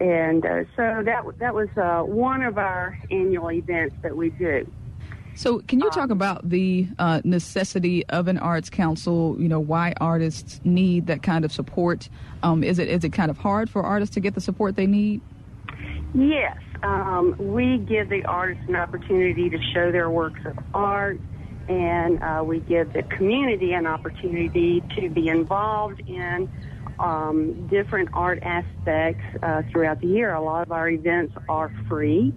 [0.00, 4.70] And uh, so that that was uh, one of our annual events that we do.
[5.36, 9.36] So, can you talk um, about the uh, necessity of an arts council?
[9.38, 12.08] You know, why artists need that kind of support?
[12.42, 14.86] Um, is it is it kind of hard for artists to get the support they
[14.86, 15.20] need?
[16.14, 21.18] Yes, um, we give the artists an opportunity to show their works of art,
[21.68, 26.48] and uh, we give the community an opportunity to be involved in
[27.00, 30.34] um, different art aspects uh, throughout the year.
[30.34, 32.32] A lot of our events are free.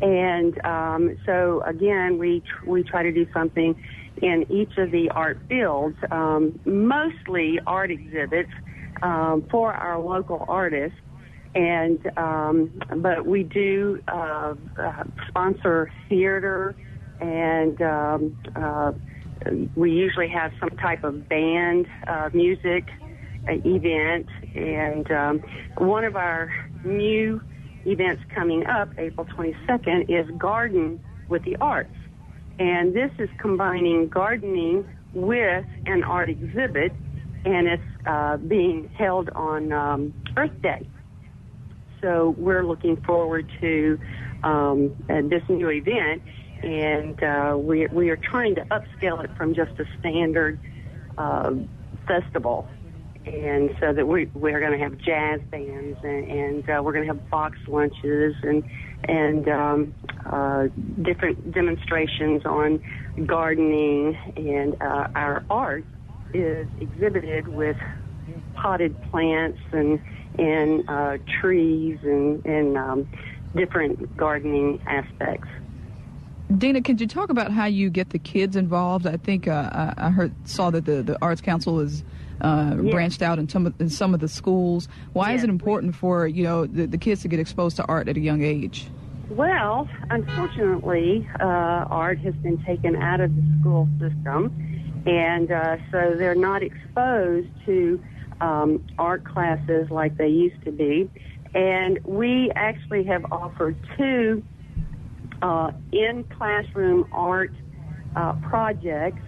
[0.00, 3.74] And um, so again, we tr- we try to do something
[4.22, 8.50] in each of the art fields, um, mostly art exhibits
[9.02, 10.98] um, for our local artists.
[11.54, 16.76] And um, but we do uh, uh, sponsor theater,
[17.20, 18.92] and um, uh,
[19.74, 22.88] we usually have some type of band uh, music
[23.48, 24.26] uh, event.
[24.54, 25.40] And um,
[25.78, 26.50] one of our
[26.84, 27.40] new
[27.88, 31.94] events coming up, April 22nd, is Garden with the Arts.
[32.58, 36.92] And this is combining gardening with an art exhibit,
[37.44, 40.86] and it's uh, being held on um, Earth Day.
[42.02, 43.98] So we're looking forward to
[44.42, 46.22] um, uh, this new event,
[46.62, 50.60] and uh, we, we are trying to upscale it from just a standard
[51.16, 51.54] uh,
[52.06, 52.68] festival
[53.34, 57.06] and so that we we're going to have jazz bands and, and uh, we're going
[57.06, 58.64] to have box lunches and
[59.04, 59.94] and um,
[60.26, 60.66] uh,
[61.02, 62.82] different demonstrations on
[63.26, 65.84] gardening and uh, our art
[66.34, 67.76] is exhibited with
[68.54, 70.00] potted plants and
[70.38, 73.08] and uh, trees and and um,
[73.54, 75.48] different gardening aspects.
[76.56, 79.06] Dana, could you talk about how you get the kids involved?
[79.06, 82.02] I think uh, I heard saw that the, the Arts Council is
[82.40, 82.92] uh, yes.
[82.92, 84.88] branched out in some of, in some of the schools.
[85.12, 85.38] Why yes.
[85.38, 88.16] is it important for you know the, the kids to get exposed to art at
[88.16, 88.88] a young age?
[89.30, 96.14] Well, unfortunately, uh, art has been taken out of the school system, and uh, so
[96.16, 98.02] they're not exposed to
[98.40, 101.10] um, art classes like they used to be.
[101.54, 104.42] And we actually have offered two
[105.42, 107.52] uh, in classroom art
[108.16, 109.22] uh, projects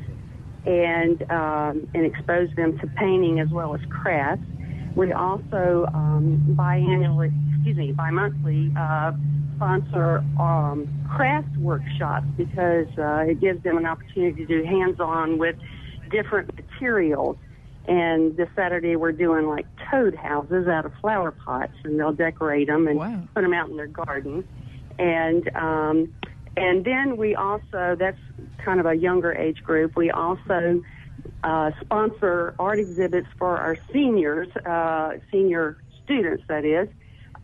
[0.67, 4.45] and um, and expose them to painting as well as crafts.
[4.95, 9.13] We also um, biannually, excuse me, bi-monthly uh,
[9.57, 15.57] sponsor um, craft workshops because uh, it gives them an opportunity to do hands-on with
[16.11, 17.37] different materials.
[17.87, 22.67] And this Saturday we're doing like toad houses out of flower pots, and they'll decorate
[22.69, 23.29] them and Wow.
[23.35, 24.45] put them out in their garden.
[24.99, 26.13] And um,
[26.57, 28.19] and then we also that's
[28.65, 29.97] kind of a younger age group.
[29.97, 30.83] We also
[31.43, 36.89] uh, sponsor art exhibits for our seniors, uh, senior students, that is,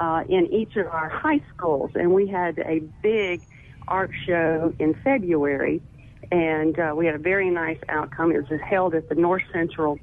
[0.01, 1.91] uh, in each of our high schools.
[1.95, 3.43] And we had a big
[3.89, 5.83] art show in February,
[6.31, 8.33] and uh, we had a very nice outcome.
[8.33, 9.99] It was held at the North Central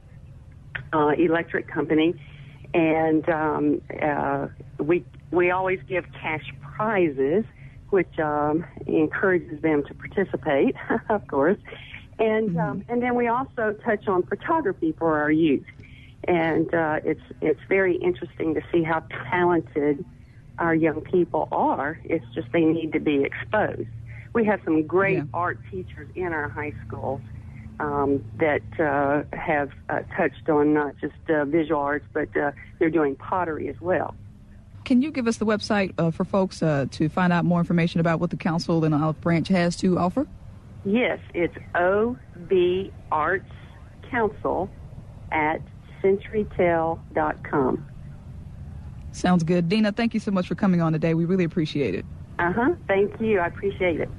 [0.93, 2.13] uh, Electric Company,
[2.73, 4.47] and um, uh,
[4.80, 6.45] we we always give cash
[6.76, 7.43] prizes,
[7.94, 10.76] which um, encourages them to participate,
[11.10, 11.60] of course.
[12.20, 15.66] And um, and then we also touch on photography for our youth,
[16.28, 20.06] and uh, it's it's very interesting to see how talented
[20.58, 22.00] our young people are.
[22.04, 23.90] It's just they need to be exposed.
[24.34, 25.24] We have some great Yeah.
[25.34, 27.22] art teachers in our high schools
[27.80, 32.90] um, that uh, have uh, touched on not just uh, visual arts, but uh, they're
[32.90, 34.16] doing pottery as well.
[34.86, 38.00] Can you give us the website uh, for folks uh, to find out more information
[38.02, 40.28] about what the council and Olive Branch has to offer?
[40.86, 43.50] Yes, it's OB Arts
[44.12, 44.69] Council
[45.32, 45.62] at
[46.04, 47.86] centurytel.com.
[49.13, 49.69] Sounds good.
[49.69, 51.13] Dina, thank you so much for coming on today.
[51.13, 52.06] We really appreciate it.
[52.39, 52.74] Uh huh.
[52.88, 53.39] Thank you.
[53.39, 54.10] I appreciate it.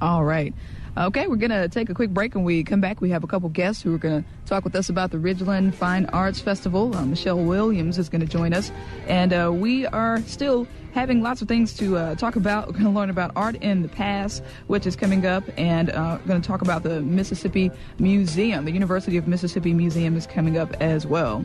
[0.00, 0.54] All right.
[0.98, 2.34] Okay, we're going to take a quick break.
[2.34, 4.74] When we come back, we have a couple guests who are going to talk with
[4.74, 6.94] us about the Ridgeland Fine Arts Festival.
[6.96, 8.72] Uh, Michelle Williams is going to join us.
[9.06, 12.66] And uh, we are still having lots of things to uh, talk about.
[12.66, 16.18] We're going to learn about art in the Pass, which is coming up, and uh,
[16.20, 18.64] we're going to talk about the Mississippi Museum.
[18.64, 21.44] The University of Mississippi Museum is coming up as well.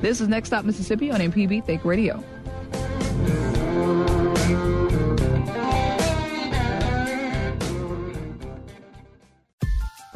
[0.00, 2.22] This is Next Stop Mississippi on MPB Think Radio.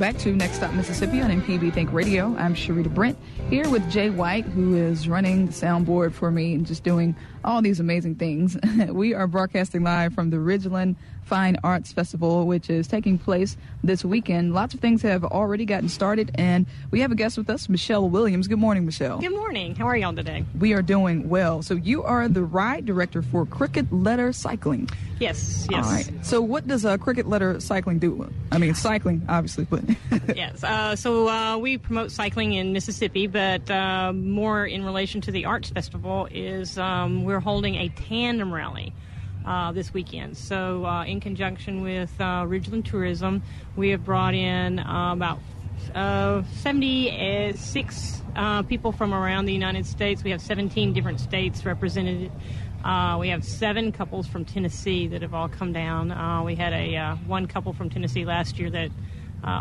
[0.00, 2.34] Back to Next Stop Mississippi on MPB Think Radio.
[2.38, 3.18] I'm Sharita Brent
[3.50, 7.60] here with Jay White, who is running the soundboard for me and just doing all
[7.60, 8.56] these amazing things.
[8.88, 10.96] we are broadcasting live from the Ridgeland
[11.30, 14.52] Fine Arts Festival, which is taking place this weekend.
[14.52, 18.10] Lots of things have already gotten started, and we have a guest with us, Michelle
[18.10, 18.48] Williams.
[18.48, 19.20] Good morning, Michelle.
[19.20, 19.76] Good morning.
[19.76, 20.44] How are y'all today?
[20.58, 21.62] We are doing well.
[21.62, 24.88] So you are the ride director for Cricket Letter Cycling.
[25.20, 25.86] Yes, yes.
[25.86, 26.10] All right.
[26.22, 28.28] So what does uh, Cricket Letter Cycling do?
[28.50, 29.84] I mean, cycling, obviously, but
[30.36, 30.64] yes.
[30.64, 35.44] Uh, so uh, we promote cycling in Mississippi, but uh, more in relation to the
[35.44, 38.92] Arts Festival is um, we're holding a tandem rally.
[39.46, 40.36] Uh, this weekend.
[40.36, 43.42] So, uh, in conjunction with uh, Ridgeland Tourism,
[43.74, 45.38] we have brought in uh, about
[45.94, 50.22] uh, 76 uh, people from around the United States.
[50.22, 52.30] We have 17 different states represented.
[53.18, 56.44] We have seven couples from Tennessee that have all come down.
[56.44, 58.90] We had a one couple from Tennessee last year that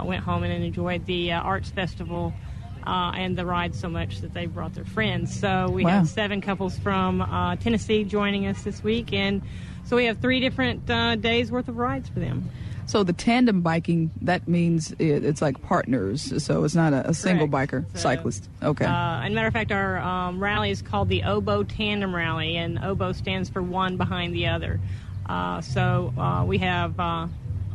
[0.05, 2.33] went home and enjoyed the arts festival
[2.85, 5.37] uh, and the ride so much that they brought their friends.
[5.37, 5.91] So we Wow.
[5.91, 9.41] have seven couples from uh, Tennessee joining us this week, and
[9.85, 12.49] so we have three different uh, days worth of rides for them.
[12.85, 16.43] So the tandem biking that means it, it's like partners.
[16.43, 18.49] So it's not a, a single biker So, cyclist.
[18.63, 18.85] Okay.
[18.85, 18.89] Uh,
[19.21, 23.11] and matter of fact, our um, rally is called the Oboe Tandem Rally, and Oboe
[23.11, 24.79] stands for one behind the other.
[25.27, 27.27] Uh, so uh, we have uh,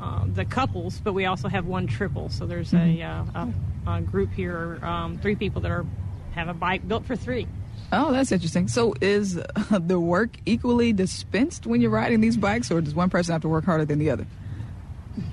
[0.02, 2.28] uh, the couples, but we also have one triple.
[2.28, 3.48] So there's a, uh, a,
[3.86, 5.86] a group here, um, three people that are
[6.32, 7.46] have a bike built for three.
[7.92, 8.66] oh, that's interesting.
[8.68, 13.10] So is uh, the work equally dispensed when you're riding these bikes, or does one
[13.10, 14.26] person have to work harder than the other?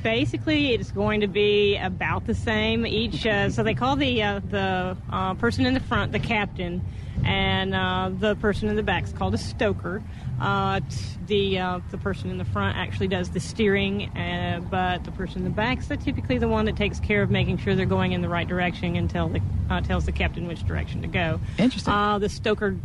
[0.04, 2.86] Basically, it's going to be about the same.
[2.86, 6.84] Each, uh, so they call the uh, the uh, person in the front the captain,
[7.26, 10.04] and uh, the person in the back is called a stoker.
[10.42, 10.80] Uh,
[11.28, 15.40] the uh, the person in the front actually does the steering, uh, but the person
[15.40, 18.14] in the back is typically the one that takes care of making sure they're going
[18.14, 21.40] in the right direction and tell the uh, tells the captain which direction to go.
[21.60, 21.94] Interesting.
[21.94, 22.76] Uh, the stoker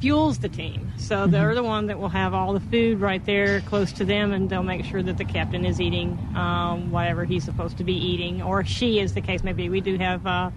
[0.00, 0.92] fuels the team.
[0.98, 4.32] So they're the one that will have all the food right there close to them,
[4.32, 7.94] and they'll make sure that the captain is eating um, whatever he's supposed to be
[7.94, 9.68] eating, or she, as the case may be.
[9.68, 10.52] We do have.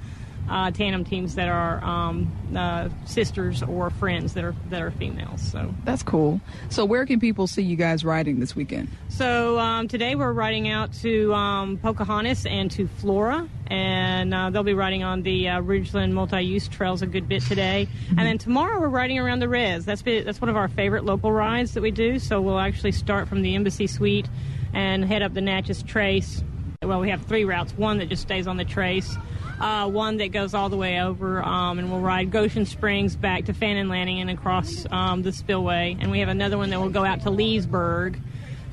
[0.49, 5.41] Uh, tandem teams that are um, uh, sisters or friends that are that are females.
[5.41, 6.41] So That's cool.
[6.69, 8.89] So where can people see you guys riding this weekend?
[9.07, 14.63] So um, today we're riding out to um, Pocahontas and to Flora, and uh, they'll
[14.63, 17.87] be riding on the uh, Ridgeland multi-use trails a good bit today.
[18.09, 19.85] And then tomorrow we're riding around the Res.
[19.85, 22.19] That's been, that's one of our favorite local rides that we do.
[22.19, 24.27] So we'll actually start from the Embassy Suite
[24.73, 26.43] and head up the Natchez Trace.
[26.81, 27.71] Well, we have three routes.
[27.77, 29.15] One that just stays on the Trace.
[29.59, 33.45] Uh, one that goes all the way over, um, and we'll ride Goshen Springs back
[33.45, 35.95] to Fannin Landing and across um, the spillway.
[35.99, 38.19] And we have another one that will go out to Leesburg,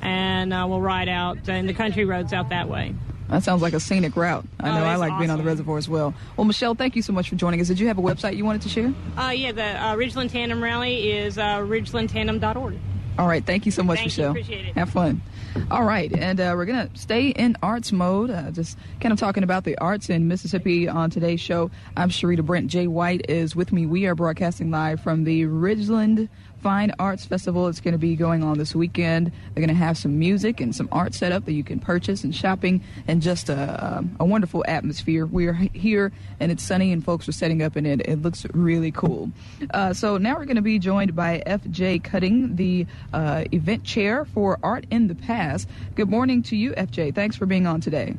[0.01, 2.93] and uh, we'll ride out in the country roads out that way.
[3.29, 4.43] That sounds like a scenic route.
[4.59, 6.13] I Oh, know I it's like being on the reservoir as well.
[6.35, 7.67] Well, Michelle, thank you so much for joining us.
[7.69, 8.93] Did you have a website you wanted to share?
[9.17, 12.75] Uh, yeah, the uh, Ridgeland Tandem Rally is uh, ridgelandtandem.org.
[13.21, 14.31] All right, thank you so much, Thank you, Michelle.
[14.31, 14.73] appreciate it.
[14.75, 15.21] Have fun.
[15.69, 18.31] All right, and uh, we're gonna stay in arts mode.
[18.31, 21.69] Uh, just kind of talking about the arts in Mississippi on today's show.
[21.95, 22.65] I'm Sharita Brent.
[22.65, 23.85] Jay White is with me.
[23.85, 26.29] We are broadcasting live from the Ridgeland
[26.61, 27.67] Fine Arts Festival.
[27.67, 29.31] It's going to be going on this weekend.
[29.53, 32.23] They're going to have some music and some art set up that you can purchase
[32.23, 35.25] and shopping and just a, um, a wonderful atmosphere.
[35.25, 38.01] We are here and it's sunny and folks are setting up and it.
[38.07, 39.31] It looks really cool.
[39.73, 44.25] Uh, so now we're going to be joined by FJ Cutting, the uh, event chair
[44.25, 45.65] for Art in the Pass.
[45.95, 47.15] Good morning to you, FJ.
[47.15, 48.15] Thanks for being on today.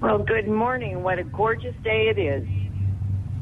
[0.00, 1.02] Well, good morning.
[1.02, 2.46] What a gorgeous day it is.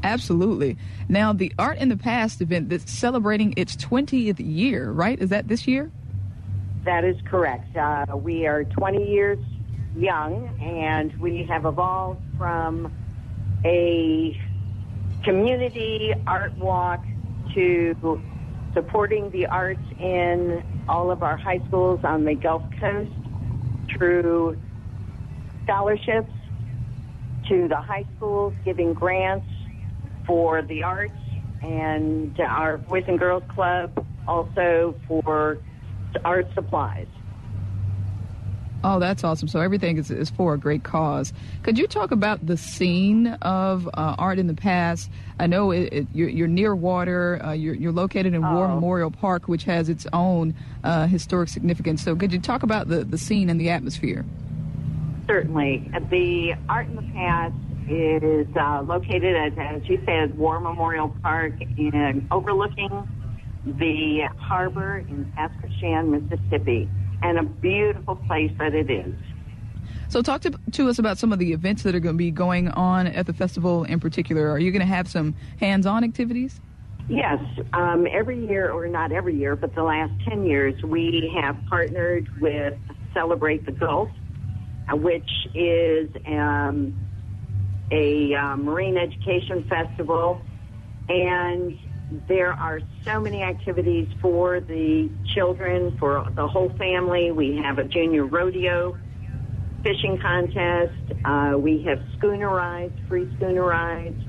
[0.03, 0.77] Absolutely.
[1.07, 5.19] Now, the Art in the Pass event that's celebrating its 20th year, right?
[5.19, 5.89] Is that this year?
[6.83, 7.75] That is correct.
[7.77, 9.39] Uh, we are 20 years
[9.95, 12.91] young, and we have evolved from
[13.63, 14.37] a
[15.23, 17.01] community art walk
[17.53, 18.21] to
[18.73, 23.11] supporting the arts in all of our high schools on the Gulf Coast
[23.89, 24.59] through
[25.63, 26.31] scholarships
[27.47, 29.47] to the high schools, giving grants
[30.25, 31.13] for the arts,
[31.61, 35.57] and our Boys and Girls Club also for
[36.23, 37.07] art supplies.
[38.85, 39.47] Oh, that's awesome.
[39.47, 41.31] So everything is, is for a great cause.
[41.63, 45.09] Could you talk about the scene of uh, art in the Pass?
[45.39, 47.41] I know it, it, you're, you're near water.
[47.41, 48.75] Uh, you're, you're located in War Oh.
[48.75, 52.03] Memorial Park, which has its own uh, historic significance.
[52.03, 54.25] So could you talk about the, the scene and the atmosphere?
[55.27, 55.89] Certainly.
[56.09, 57.53] The Art in the Pass
[57.89, 63.07] is uh, located, as, as you said, War Memorial Park in overlooking
[63.65, 66.89] the harbor in Pass Christian, Mississippi,
[67.21, 69.13] and a beautiful place that it is.
[70.09, 72.31] So talk to, to us about some of the events that are going to be
[72.31, 74.49] going on at the festival in particular.
[74.51, 76.59] Are you going to have some hands-on activities?
[77.09, 77.39] Yes,
[77.73, 82.29] um, every year, or not every year, but the last 10 years, we have partnered
[82.39, 82.75] with
[83.13, 84.09] Celebrate the Gulf,
[84.91, 86.95] uh, which is um,
[87.93, 90.41] a uh, marine education festival.
[91.09, 91.77] And
[92.27, 97.31] there are so many activities for the children, for the whole family.
[97.31, 98.97] We have a junior rodeo
[99.83, 100.93] fishing contest.
[101.23, 104.21] Uh, we have schooner rides, free schooner rides.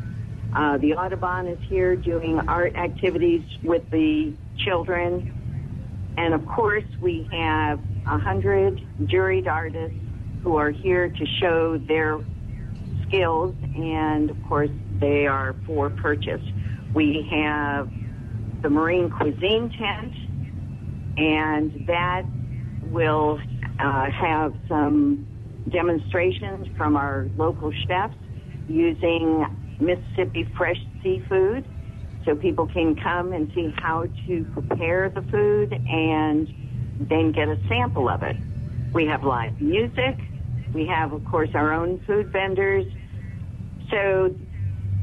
[0.55, 6.13] Uh, the Audubon is here doing art activities with the children.
[6.17, 9.99] And of course, we have a hundred juried artists
[10.43, 12.21] who are here to show their
[13.15, 16.43] skills, and of course, they are for purchase.
[16.95, 17.89] We have
[18.63, 20.13] the Marine Cuisine Tent,
[21.17, 22.23] and that
[22.91, 23.39] will
[23.79, 25.27] uh, have some
[25.71, 28.15] demonstrations from our local chefs
[28.69, 29.47] using
[29.81, 31.67] Mississippi fresh seafood
[32.25, 36.49] so people can come and see how to prepare the food and
[37.09, 38.37] then get a sample of it.
[38.95, 40.21] We have live music.
[40.73, 42.85] We have, of course, our own food vendors.
[43.91, 44.35] So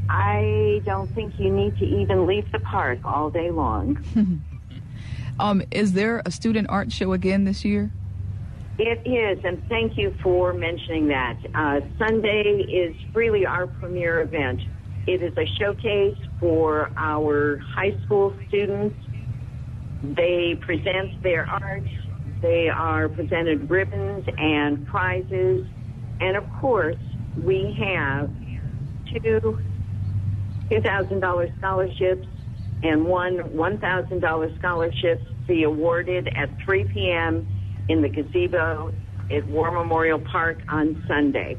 [0.10, 4.04] I don't think you need to even leave the park all day long.
[5.40, 7.92] Um, is there a student art show again this year?
[8.78, 11.38] It is, and thank you for mentioning that.
[11.56, 14.62] Uh, Sunday is really our premier event.
[15.08, 18.96] It is a showcase for our high school students.
[20.04, 21.84] They present their art.
[22.42, 25.66] They are presented ribbons and prizes.
[26.20, 26.98] And of course,
[27.44, 28.30] we have
[29.14, 29.60] two
[30.70, 32.28] $2,000 scholarships
[32.84, 37.46] and one $1,000 scholarship be awarded at 3 p.m.
[37.90, 38.94] in the gazebo
[39.30, 41.58] at War Memorial Park on Sunday.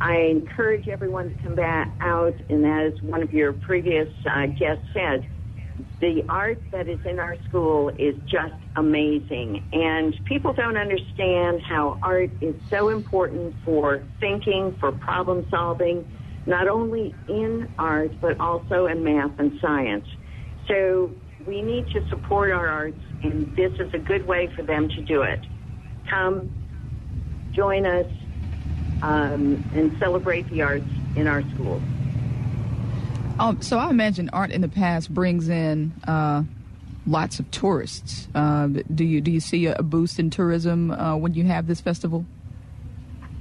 [0.00, 4.84] I encourage everyone to come back out, and as one of your previous uh, guests
[4.92, 5.26] said,
[6.00, 9.64] the art that is in our school is just amazing.
[9.72, 16.04] And people don't understand how art is so important for thinking, for problem solving,
[16.46, 20.06] not only in art, but also in math and science.
[20.68, 21.10] So
[21.46, 25.02] we need to support our arts, and this is a good way for them to
[25.02, 25.40] do it.
[26.08, 26.50] Come,
[27.52, 28.06] join us,
[29.02, 30.86] um, and celebrate the arts
[31.16, 31.82] in our schools.
[33.38, 36.44] Um, so I imagine art in the Pass brings in uh,
[37.06, 38.28] lots of tourists.
[38.34, 41.80] Uh, do you do you see a boost in tourism uh, when you have this
[41.80, 42.24] festival?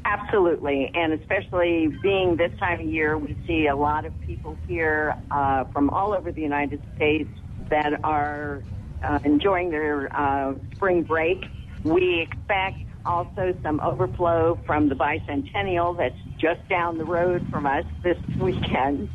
[0.05, 5.15] Absolutely, and especially being this time of year, we see a lot of people here
[5.31, 7.29] uh, from all over the United States
[7.69, 8.61] that are
[9.01, 11.45] uh, enjoying their uh, spring break.
[11.83, 17.85] We expect also some overflow from the bicentennial that's just down the road from us
[18.03, 19.09] this weekend.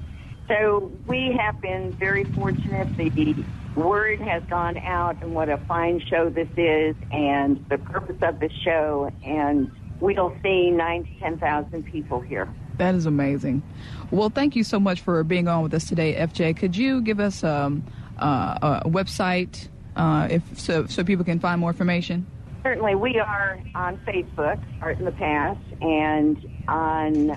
[0.49, 2.97] So we have been very fortunate.
[2.97, 8.16] The word has gone out and what a fine show this is and the purpose
[8.22, 9.11] of the show.
[9.22, 9.70] And
[10.01, 12.49] we'll see nine to 10,000 people here.
[12.79, 13.63] That is amazing.
[14.11, 16.57] Well, thank you so much for being on with us today, FJ.
[16.57, 17.85] Could you give us um,
[18.19, 22.27] uh, a website uh, if so, so people can find more information?
[22.63, 26.37] Certainly, we are on Facebook, Art in the Pass, and
[26.69, 27.29] on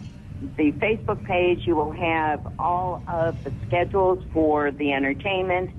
[0.57, 5.71] the Facebook page, you will have all of the schedules for the entertainment,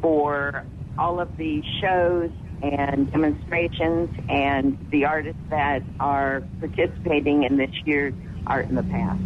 [0.00, 0.64] for
[0.98, 2.30] all of the shows
[2.62, 8.14] and demonstrations, and the artists that are participating in this year's
[8.46, 9.18] Art in the Pass.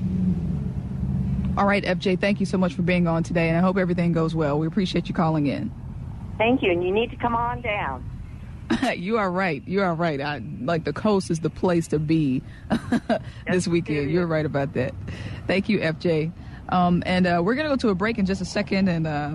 [1.56, 4.12] All right, FJ, thank you so much for being on today, and I hope everything
[4.12, 4.58] goes well.
[4.58, 5.70] We appreciate you calling in.
[6.38, 8.08] Thank you, and you need to come on down.
[8.96, 9.62] you are right.
[9.66, 10.20] You are right.
[10.20, 12.42] I, like the coast is the place to be
[13.50, 14.10] this weekend.
[14.10, 14.94] You're right about that.
[15.46, 16.32] Thank you, FJ.
[16.70, 18.88] Um, and uh, we're going to go to a break in just a second.
[18.88, 19.32] And uh,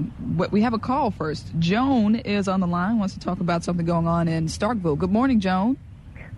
[0.52, 1.48] we have a call first.
[1.60, 4.98] Joan is on the line, wants to talk about something going on in Starkville.
[4.98, 5.78] Good morning, Joan.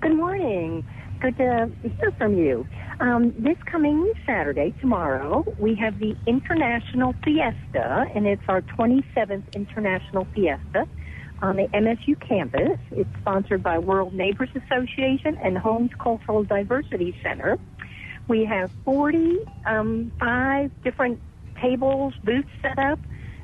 [0.02, 0.86] Good morning.
[1.20, 2.68] Good to hear from you.
[3.00, 10.28] Um, this coming Saturday, tomorrow, we have the International Fiesta, and it's our 27th International
[10.34, 10.88] Fiesta
[11.41, 12.80] on the MSU campus.
[12.91, 17.58] It's sponsored by World Neighbors Association and Holmes Cultural Diversity Center.
[18.28, 20.12] We have 45 um,
[20.84, 21.22] different
[21.62, 23.00] tables, booths set up,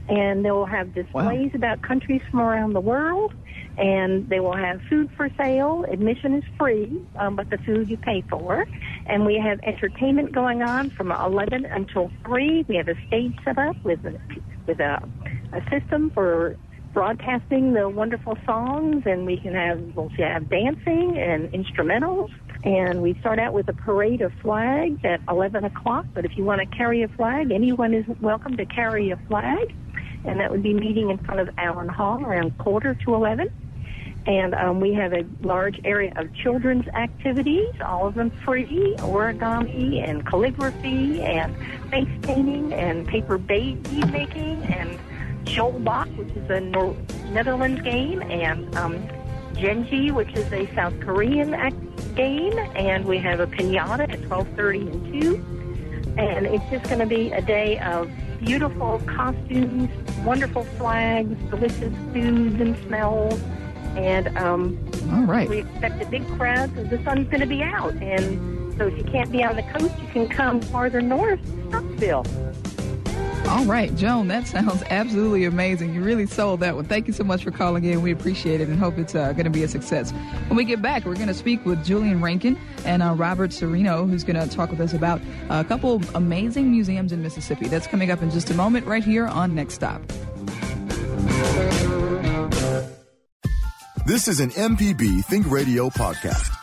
[0.10, 1.56] and they will have displays wow.
[1.56, 3.34] about countries from around the world.
[3.78, 5.84] And they will have food for sale.
[5.90, 8.68] Admission is free, um, but the food you pay for.
[9.08, 12.66] And we have entertainment going on from 11 until 3.
[12.68, 14.20] We have a stage set up with a,
[14.68, 15.02] with a,
[15.54, 16.56] a system for
[16.94, 22.30] broadcasting the wonderful songs, and we can have we'll have dancing and instrumentals.
[22.64, 26.06] And we start out with a parade of flags at 11 o'clock.
[26.14, 29.76] But if you want to carry a flag, anyone is welcome to carry a flag.
[30.26, 33.52] And that would be meeting in front of Allen Hall around quarter to 11.
[34.26, 40.02] And um, we have a large area of children's activities, all of them free, origami
[40.08, 41.54] and calligraphy and
[41.90, 44.98] face painting and paper bead making and
[45.84, 46.62] Bach, which is a
[47.32, 49.08] Netherlands game, and um,
[49.54, 51.54] Genji, which is a South Korean
[52.16, 55.64] game, and we have a pinata at 12:30 and 2.
[56.18, 58.10] And it's just going to be a day of
[58.40, 59.90] beautiful costumes,
[60.24, 63.42] wonderful flags, delicious foods and smells,
[63.96, 64.78] and um,
[65.12, 65.50] all right.
[65.50, 68.98] We expect a big crowd because the sun's going to be out, and so if
[68.98, 72.53] you can't be on the coast, you can come farther north, Starkville.
[73.54, 75.94] All right, Joan, that sounds absolutely amazing.
[75.94, 76.86] You really sold that one.
[76.86, 78.02] Thank you so much for calling in.
[78.02, 80.10] We appreciate it and hope it's uh, going to be a success.
[80.48, 84.10] When we get back, we're going to speak with Julian Rankin and uh, Robert Serino,
[84.10, 87.68] who's going to talk with us about a couple amazing museums in Mississippi.
[87.68, 90.02] That's coming up in just a moment right here on Next Stop.
[94.08, 96.63] This is an MPB Think Radio podcast.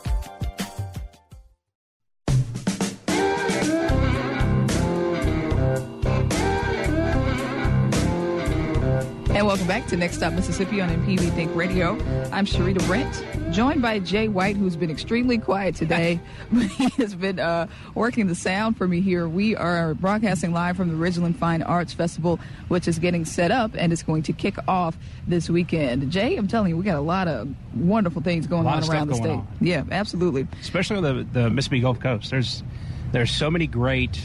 [9.51, 11.97] Welcome back to Next Stop Mississippi on MPB Think Radio.
[12.31, 16.21] I'm Sharita Brent joined by Jay White, who's been extremely quiet today,
[16.53, 19.27] but he has been uh, working the sound for me here.
[19.27, 22.39] We are broadcasting live from the Ridgeland Fine Arts Festival,
[22.69, 24.97] which is getting set up and is going to kick off
[25.27, 26.09] this weekend.
[26.09, 29.15] Jay, I'm telling you, we got a lot of wonderful things going on around the
[29.15, 29.31] state.
[29.31, 29.47] On.
[29.59, 30.47] Yeah, absolutely.
[30.61, 32.31] Especially on the, the Mississippi Gulf Coast.
[32.31, 32.63] There's
[33.11, 34.17] there's so many great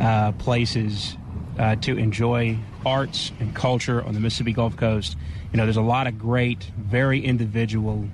[0.00, 1.16] uh, places
[1.58, 2.56] uh, to enjoy
[2.86, 5.16] arts and culture on the Mississippi Gulf Coast.
[5.52, 8.08] You know, there's a lot of great, very individual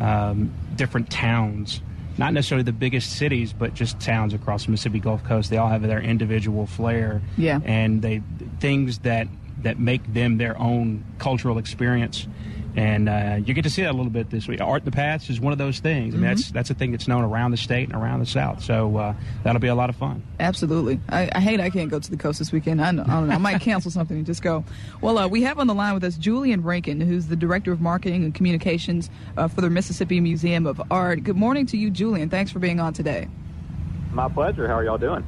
[0.00, 1.80] um, different towns.
[2.16, 5.50] Not necessarily the biggest cities, but just towns across the Mississippi Gulf Coast.
[5.50, 7.60] They all have their individual flair, Yeah.
[7.64, 8.22] and they
[8.60, 9.28] things that
[9.62, 12.28] that make them their own cultural experience.
[12.76, 14.60] And uh, you get to see that a little bit this week.
[14.60, 16.12] Art in the Pass is one of those things.
[16.12, 18.64] I mean, that's that's a thing that's known around the state and around the South.
[18.64, 19.14] So uh,
[19.44, 20.22] that'll be a lot of fun.
[20.40, 20.98] Absolutely.
[21.08, 22.82] I, I hate I can't go to the coast this weekend.
[22.82, 23.34] I, don't- I don't know.
[23.34, 24.64] I might cancel something and just go.
[25.00, 27.80] Well, uh, we have on the line with us Julian Rankin, who's the Director of
[27.80, 31.22] Marketing and Communications uh, for the Mississippi Museum of Art.
[31.22, 32.28] Good morning to you, Julian.
[32.28, 33.28] Thanks for being on today.
[34.12, 34.66] My pleasure.
[34.66, 35.24] How are y'all doing?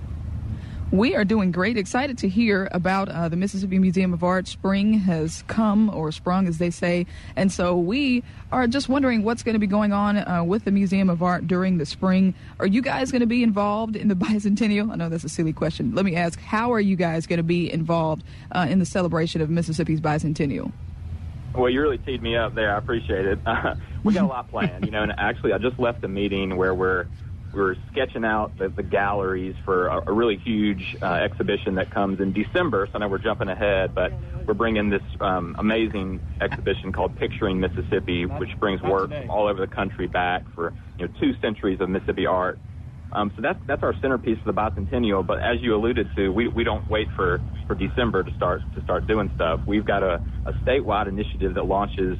[0.92, 1.76] We are doing great.
[1.76, 4.46] Excited to hear about uh, the Mississippi Museum of Art.
[4.46, 7.06] Spring has come, or sprung, as they say.
[7.34, 8.22] And so we
[8.52, 11.48] are just wondering what's going to be going on uh, with the Museum of Art
[11.48, 12.34] during the spring.
[12.60, 14.92] Are you guys going to be involved in the bicentennial?
[14.92, 15.92] I know that's a silly question.
[15.92, 18.22] Let me ask how are you guys going to be involved
[18.52, 20.70] uh, in the celebration of Mississippi's bicentennial?
[21.52, 22.72] Well, you really teed me up there.
[22.72, 23.40] I appreciate it.
[24.04, 25.02] we got a lot planned, you know.
[25.02, 27.06] And actually, I just left a meeting where we're
[27.52, 32.20] we're sketching out the, the galleries for a, a really huge uh, exhibition that comes
[32.20, 32.86] in December.
[32.90, 34.12] So I know we're jumping ahead, but
[34.46, 39.60] we're bringing this um, amazing exhibition called Picturing Mississippi, which brings work from all over
[39.60, 42.58] the country back for you know two centuries of Mississippi art.
[43.12, 45.26] Um, so that's that's our centerpiece for the bicentennial.
[45.26, 48.82] But as you alluded to, we, we don't wait for, for December to start to
[48.82, 49.60] start doing stuff.
[49.66, 52.18] We've got a, a statewide initiative that launches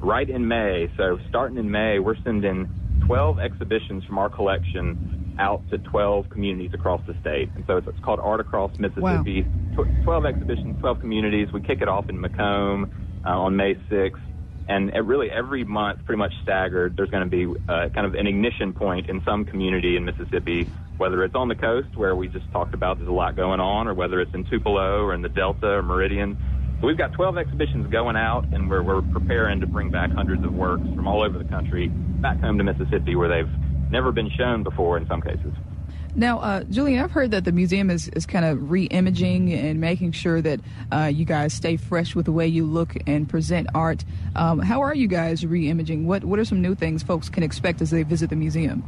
[0.00, 0.90] right in May.
[0.96, 2.68] So starting in May, we're sending
[3.06, 7.50] 12 exhibitions from our collection out to 12 communities across the state.
[7.54, 9.42] And so it's, it's called Art Across Mississippi.
[9.74, 11.52] Tw 12 exhibitions, 12 communities.
[11.52, 12.90] We kick it off in McComb
[13.24, 14.20] uh, on May 6th.
[14.66, 18.14] And it really every month, pretty much staggered, there's going to be uh, kind of
[18.14, 22.28] an ignition point in some community in Mississippi, whether it's on the coast where we
[22.28, 25.20] just talked about there's a lot going on, or whether it's in Tupelo or in
[25.20, 26.38] the Delta or Meridian.
[26.80, 30.44] So we've got 12 exhibitions going out, and we're, we're preparing to bring back hundreds
[30.44, 31.92] of works from all over the country
[32.24, 33.52] back home to Mississippi where they've
[33.90, 35.52] never been shown before in some cases.
[36.16, 40.12] Now, uh, Julian, I've heard that the museum is, is kind of re-imaging and making
[40.12, 40.60] sure that
[40.90, 44.06] uh, you guys stay fresh with the way you look and present art.
[44.36, 46.06] Um, how are you guys re-imaging?
[46.06, 48.82] What What are some new things folks can expect as they visit the museum?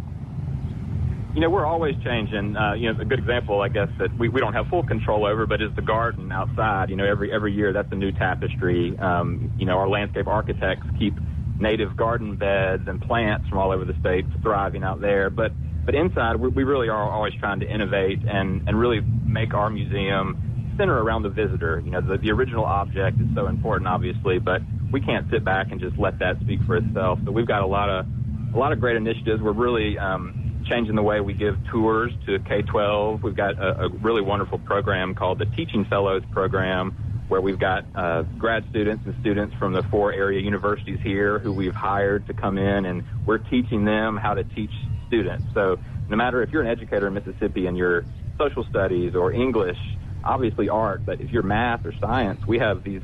[1.34, 2.57] You know, we're always changing.
[2.57, 5.26] Uh, you know, a good example, I guess, that we, we don't have full control
[5.26, 6.89] over, but is the garden outside.
[6.89, 8.97] You know, every every year that's a new tapestry.
[8.99, 11.12] Um, you know, our landscape architects keep
[11.59, 15.30] native garden beds and plants from all over the state thriving out there.
[15.30, 15.52] But
[15.84, 19.70] but inside, we, we really are always trying to innovate and and really make our
[19.70, 21.80] museum center around the visitor.
[21.84, 24.61] You know, the, the original object is so important, obviously, but
[24.92, 27.18] we can't sit back and just let that speak for itself.
[27.24, 28.07] So we've got a lot of
[28.54, 29.42] a lot of great initiatives.
[29.42, 33.22] We're really um, changing the way we give tours to K-12.
[33.22, 36.96] We've got a, a really wonderful program called the Teaching Fellows Program,
[37.28, 41.52] where we've got uh, grad students and students from the four area universities here who
[41.52, 44.70] we've hired to come in, and we're teaching them how to teach
[45.08, 45.46] students.
[45.54, 48.04] So no matter if you're an educator in Mississippi and you're
[48.38, 49.78] social studies or English,
[50.22, 53.02] obviously art, but if you're math or science, we have these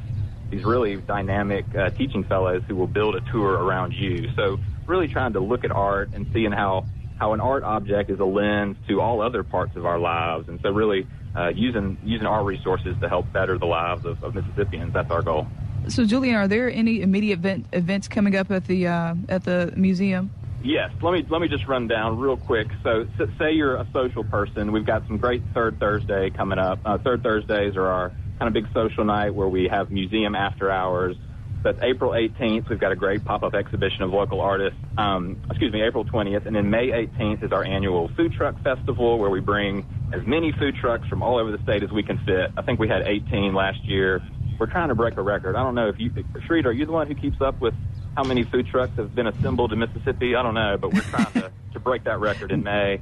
[0.50, 4.28] these really dynamic uh, teaching fellows who will build a tour around you.
[4.36, 6.84] So really trying to look at art and seeing how
[7.18, 10.60] how an art object is a lens to all other parts of our lives, and
[10.60, 11.06] so really
[11.36, 14.92] uh, using using our resources to help better the lives of, of Mississippians.
[14.92, 15.46] That's our goal.
[15.88, 19.72] So, Julian, are there any immediate event, events coming up at the uh, at the
[19.76, 20.30] museum?
[20.62, 22.68] Yes, let me let me just run down real quick.
[22.84, 26.78] So, s- say you're a social person, we've got some great Third Thursday coming up.
[26.84, 28.08] Uh, Third Thursdays are our
[28.38, 31.16] kind of big social night where we have museum after hours.
[31.64, 32.68] That's April 18th.
[32.68, 34.78] We've got a great pop-up exhibition of local artists.
[34.98, 39.18] Um, excuse me, April 20th, and then May 18th is our annual food truck festival
[39.20, 42.18] where we bring as many food trucks from all over the state as we can
[42.26, 42.52] fit.
[42.56, 44.20] I think we had 18 last year.
[44.60, 45.56] We're trying to break a record.
[45.56, 46.12] I don't know if you,
[46.46, 47.74] Shree, are you the one who keeps up with
[48.16, 50.36] how many food trucks have been assembled in Mississippi?
[50.36, 53.00] I don't know, but we're trying to, to break that record in May.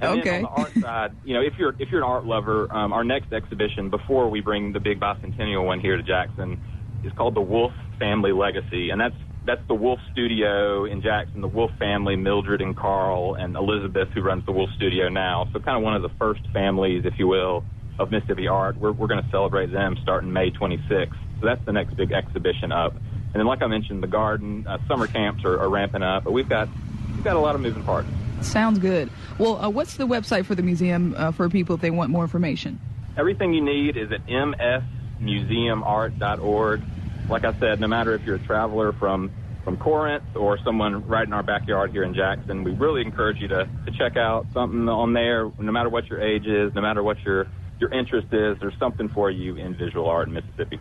[0.00, 0.22] And Okay.
[0.22, 2.92] then on the art side, you know, if you're if you're an art lover, um,
[2.92, 6.60] our next exhibition before we bring the big bicentennial one here to Jackson
[7.02, 9.16] is called the Wolfe Family Legacy, and that's
[9.48, 11.40] that's the Wolfe Studio in Jackson.
[11.40, 15.48] The Wolfe family, Mildred and Karl and Elizabeth, who runs the Wolfe Studio now.
[15.54, 17.64] So kind of one of the first families, if you will,
[17.98, 18.76] of Mississippi art.
[18.76, 21.16] We're we're going to celebrate them starting May 26th.
[21.40, 22.92] So that's the next big exhibition up.
[22.92, 26.32] And then, like I mentioned, the garden uh, summer camps are, are ramping up, but
[26.32, 26.68] we've got
[27.14, 28.08] we've got a lot of moving parts.
[28.42, 29.08] Sounds good.
[29.38, 32.22] Well, uh, what's the website for the museum uh, for people if they want more
[32.22, 32.78] information?
[33.16, 36.82] Everything you need is at msmuseumart.org.
[37.28, 39.30] Like I said, no matter if you're a traveler from
[39.64, 43.48] from Corinth or someone right in our backyard here in Jackson, we really encourage you
[43.48, 45.50] to, to check out something on there.
[45.58, 47.46] No matter what your age is, no matter what your
[47.78, 50.80] your interest is, there's something for you in visual art in Mississippi.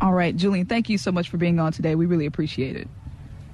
[0.00, 1.94] All right, Julian, thank you so much for being on today.
[1.94, 2.88] We really appreciate it.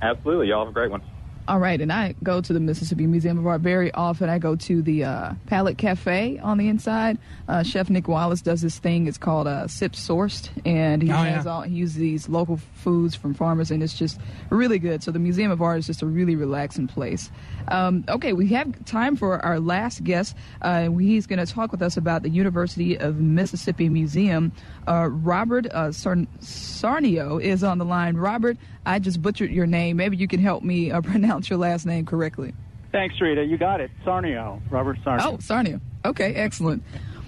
[0.01, 1.03] Absolutely, y'all have a great one.
[1.49, 4.29] All right, and I go to the Mississippi Museum of Art very often.
[4.29, 7.19] I go to the uh, Palette Cafe on the inside.
[7.49, 9.09] Uh, Chef Nick Wallace does this thing.
[9.09, 11.51] It's called uh, Sip Sourced, and he Oh, has yeah.
[11.51, 14.21] all he uses these local foods from farmers, and it's just
[14.51, 15.03] really good.
[15.03, 17.33] So the Museum of Art is just a really relaxing place.
[17.67, 20.37] Um, okay, we have time for our last guest.
[20.63, 24.53] Uh, he's going to talk with us about the University of Mississippi Museum.
[24.87, 28.17] Uh, Robert uh, Sarn- Saarnio is on the line.
[28.17, 29.97] Robert, I just butchered your name.
[29.97, 32.53] Maybe you can help me uh, pronounce your last name correctly.
[32.91, 33.45] Thanks, Rita.
[33.45, 33.93] You got it.
[34.05, 35.35] Saarnio, Robert Saarnio.
[35.35, 35.81] Oh, Sarnia.
[36.05, 36.83] Okay, excellent.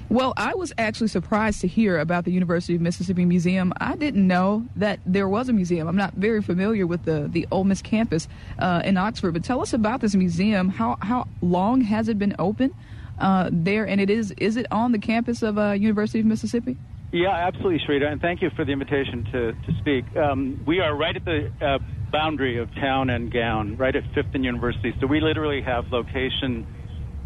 [0.08, 3.72] Well, I was actually surprised to hear about the University of Mississippi Museum.
[3.80, 5.86] I didn't know that there was a museum.
[5.86, 8.26] I'm not very familiar with the the Ole Miss campus
[8.58, 10.68] uh, in Oxford, but tell us about this museum.
[10.68, 12.74] How how long has it been open
[13.20, 13.86] uh, there?
[13.86, 16.76] And it is is it on the campus of uh, University of Mississippi?
[17.12, 20.04] Yeah, absolutely, Shrita, and thank you for the invitation to, to speak.
[20.16, 21.78] Um, we are right at the uh,
[22.12, 24.94] boundary of town and gown, right at Fifth and University.
[25.00, 26.66] So we literally have location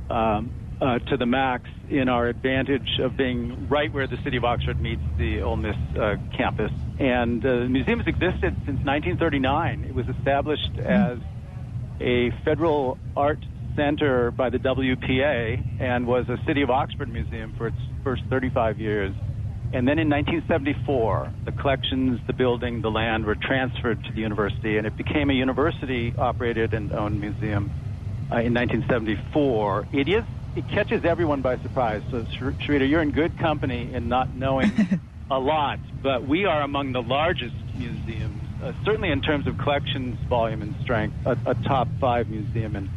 [0.08, 4.44] um, uh, to the max in our advantage of being right where the city of
[4.44, 6.70] Oxford meets the Ole Miss uh, campus.
[6.98, 9.84] And uh, the museum has existed since 1939.
[9.84, 11.18] It was established as
[12.00, 13.38] a federal art
[13.74, 18.78] center by the WPA and was a City of Oxford museum for its first 35
[18.78, 19.14] years.
[19.76, 24.78] And then in 1974, the collections, the building, the land were transferred to the university,
[24.78, 27.70] and it became a university operated and owned museum
[28.32, 29.88] uh, in 1974.
[29.92, 30.24] It is
[30.56, 32.00] it catches everyone by surprise.
[32.10, 34.72] So, Sharita, you're in good company in not knowing
[35.30, 40.18] a lot, but we are among the largest museums, uh, certainly in terms of collections,
[40.26, 42.88] volume, and strength, a, a top five museum in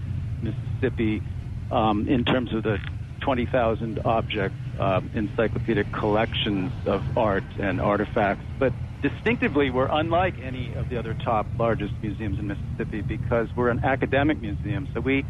[0.41, 1.21] Mississippi
[1.71, 2.80] um, in terms of the
[3.30, 8.43] 20,000 object um, encyclopedic collections of art and artifacts.
[8.57, 8.73] But
[9.03, 13.86] distinctively, we're unlike any of the other top largest museums in Mississippi because we're an
[13.86, 14.88] academic museum.
[14.95, 15.23] So we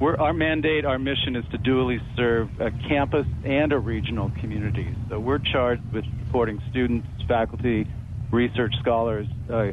[0.00, 4.94] our mandate, our mission is to dually serve a campus and a regional community.
[5.10, 7.86] So we're charged with supporting students, faculty,
[8.30, 9.72] research scholars, uh,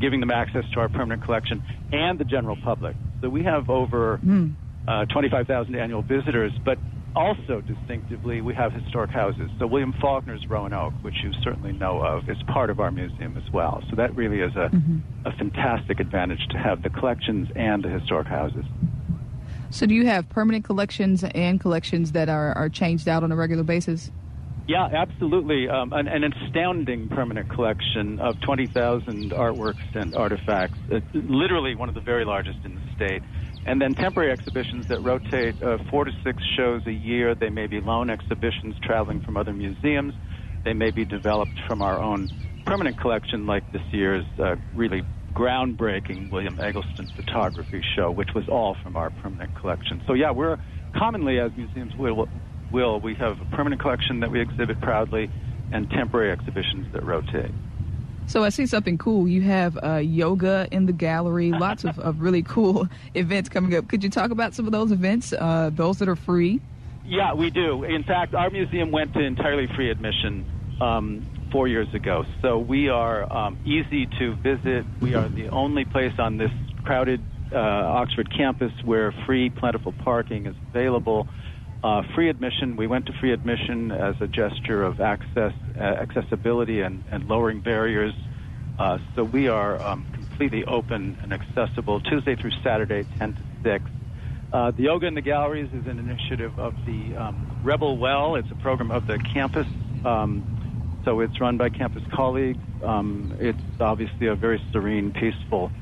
[0.00, 2.96] giving them access to our permanent collection, and the general public.
[3.20, 4.18] So we have over
[4.88, 6.78] uh, 25,000 annual visitors, but
[7.14, 9.50] also distinctively, we have historic houses.
[9.58, 13.36] So William Faulkner's Rowan Oak, which you certainly know of, is part of our museum
[13.36, 13.82] as well.
[13.90, 14.70] So that really is a,
[15.24, 18.64] a fantastic advantage to have the collections and the historic houses.
[19.70, 23.36] So, do you have permanent collections and collections that are, are changed out on a
[23.36, 24.10] regular basis?
[24.68, 25.68] Yeah, absolutely.
[25.68, 31.94] Um, an, an astounding permanent collection of 20,000 artworks and artifacts, uh, literally one of
[31.94, 33.22] the very largest in the state.
[33.64, 37.34] And then temporary exhibitions that rotate uh, four to six shows a year.
[37.34, 40.14] They may be loan exhibitions traveling from other museums.
[40.64, 42.30] They may be developed from our own
[42.66, 45.02] permanent collection, like this year's uh, really
[45.32, 50.02] groundbreaking William Eggleston photography show, which was all from our permanent collection.
[50.06, 50.58] So, yeah, we're
[50.96, 52.28] commonly, as museums will,
[52.70, 55.30] will we have a permanent collection that we exhibit proudly
[55.70, 57.54] and temporary exhibitions that rotate.
[58.32, 59.28] So I see something cool.
[59.28, 63.88] You have uh, yoga in the gallery, lots of, of really cool events coming up.
[63.88, 66.58] Could you talk about some of those events, uh, those that are free?
[67.04, 67.84] Yeah, we do.
[67.84, 70.46] In fact, our museum went to entirely free admission
[70.80, 72.24] um, four years ago.
[72.40, 74.86] So we are um, easy to visit.
[75.02, 76.50] We are the only place on this
[76.84, 77.20] crowded
[77.52, 81.28] uh, Oxford campus where free, plentiful parking is available.
[81.82, 82.76] Uh, free admission.
[82.76, 87.60] We went to free admission as a gesture of access, uh, accessibility, and, and lowering
[87.60, 88.14] barriers.
[88.78, 93.84] Uh, so we are um, completely open and accessible Tuesday through Saturday, 10 to 6.
[94.52, 98.36] Uh, the Yoga in the Galleries is an initiative of the um, Rebel Well.
[98.36, 99.66] It's a program of the campus.
[100.04, 102.60] Um, so it's run by campus colleagues.
[102.84, 105.72] Um, it's obviously a very serene, peaceful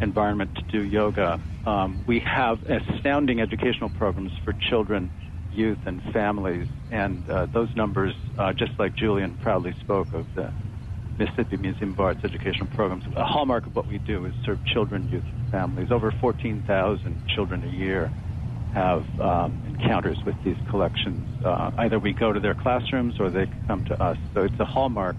[0.00, 1.40] environment to do yoga.
[1.66, 5.10] Um, we have astounding educational programs for children,
[5.58, 6.68] youth, and families.
[6.90, 10.52] And uh, those numbers, uh, just like Julian proudly spoke of the
[11.18, 15.08] Mississippi Museum of Art's educational programs, a hallmark of what we do is serve children,
[15.10, 15.90] youth, and families.
[15.90, 18.10] Over 14,000 children a year
[18.72, 21.44] have um, encounters with these collections.
[21.44, 24.16] Uh, either we go to their classrooms or they come to us.
[24.34, 25.16] So it's a hallmark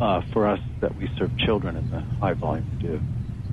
[0.00, 3.00] uh, for us that we serve children in the high volume we do.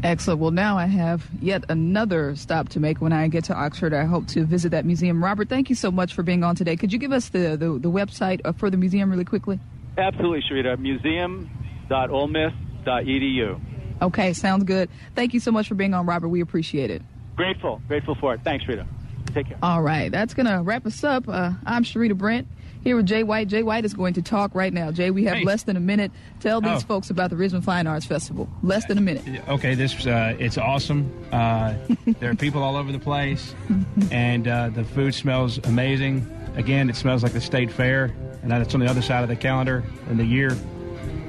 [0.03, 0.39] Excellent.
[0.39, 3.93] Well, now I have yet another stop to make when I get to Oxford.
[3.93, 5.21] I hope to visit that museum.
[5.23, 6.77] Robert, thank you so much for being on today.
[6.77, 9.59] Could you give us the, the, the website uh, for the museum really quickly?
[9.97, 10.79] Absolutely, Sharita.
[10.79, 13.59] Museum.olemiss.edu.
[14.01, 14.89] Okay, sounds good.
[15.15, 16.29] Thank you so much for being on, Robert.
[16.29, 17.01] We appreciate it.
[17.35, 18.41] Grateful, grateful for it.
[18.43, 18.85] Thanks, Rita.
[19.33, 19.57] Take care.
[19.61, 21.27] All right, that's going to wrap us up.
[21.27, 22.47] Uh, I'm Sharita Brent
[22.83, 23.47] here with Jay White.
[23.47, 24.91] Jay White is going to talk right now.
[24.91, 25.43] Jay, we have Hey.
[25.43, 26.11] less than a minute.
[26.39, 26.87] Tell these Oh.
[26.87, 28.49] folks about the Ridgeland Fine Arts Festival.
[28.63, 29.23] Less than a minute.
[29.47, 31.11] Okay, this uh, it's awesome.
[31.31, 31.73] Uh,
[32.19, 33.53] there are people all over the place,
[34.11, 36.25] and uh, the food smells amazing.
[36.55, 39.35] Again, it smells like the state fair, and that's on the other side of the
[39.35, 40.55] calendar in the year.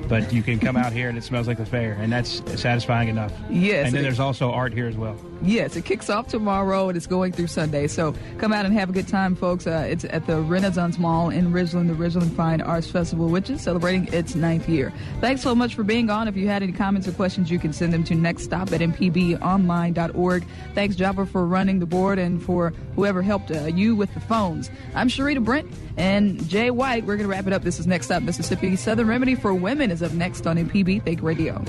[0.08, 3.08] But you can come out here and it smells like the fair, and that's satisfying
[3.08, 3.32] enough.
[3.48, 5.16] Yes, And then there's also art here as well.
[5.42, 7.86] Yes, it kicks off tomorrow and it's going through Sunday.
[7.86, 9.66] So come out and have a good time, folks.
[9.66, 13.62] Uh, it's at the Renaissance Mall in Ridgeland, the Ridgeland Fine Arts Festival, which is
[13.62, 14.92] celebrating its ninth year.
[15.20, 16.28] Thanks so much for being on.
[16.28, 18.80] If you had any comments or questions, you can send them to next stop at
[18.80, 20.46] mpbonline.org.
[20.74, 24.70] Thanks, Java, for running the board and for whoever helped uh, you with the phones.
[24.94, 27.06] I'm Sharita Brent and Jay White.
[27.06, 27.62] We're going to wrap it up.
[27.62, 28.76] This is Next Stop Mississippi.
[28.76, 31.64] Southern Remedy for Women is up next on MPB Think Radio.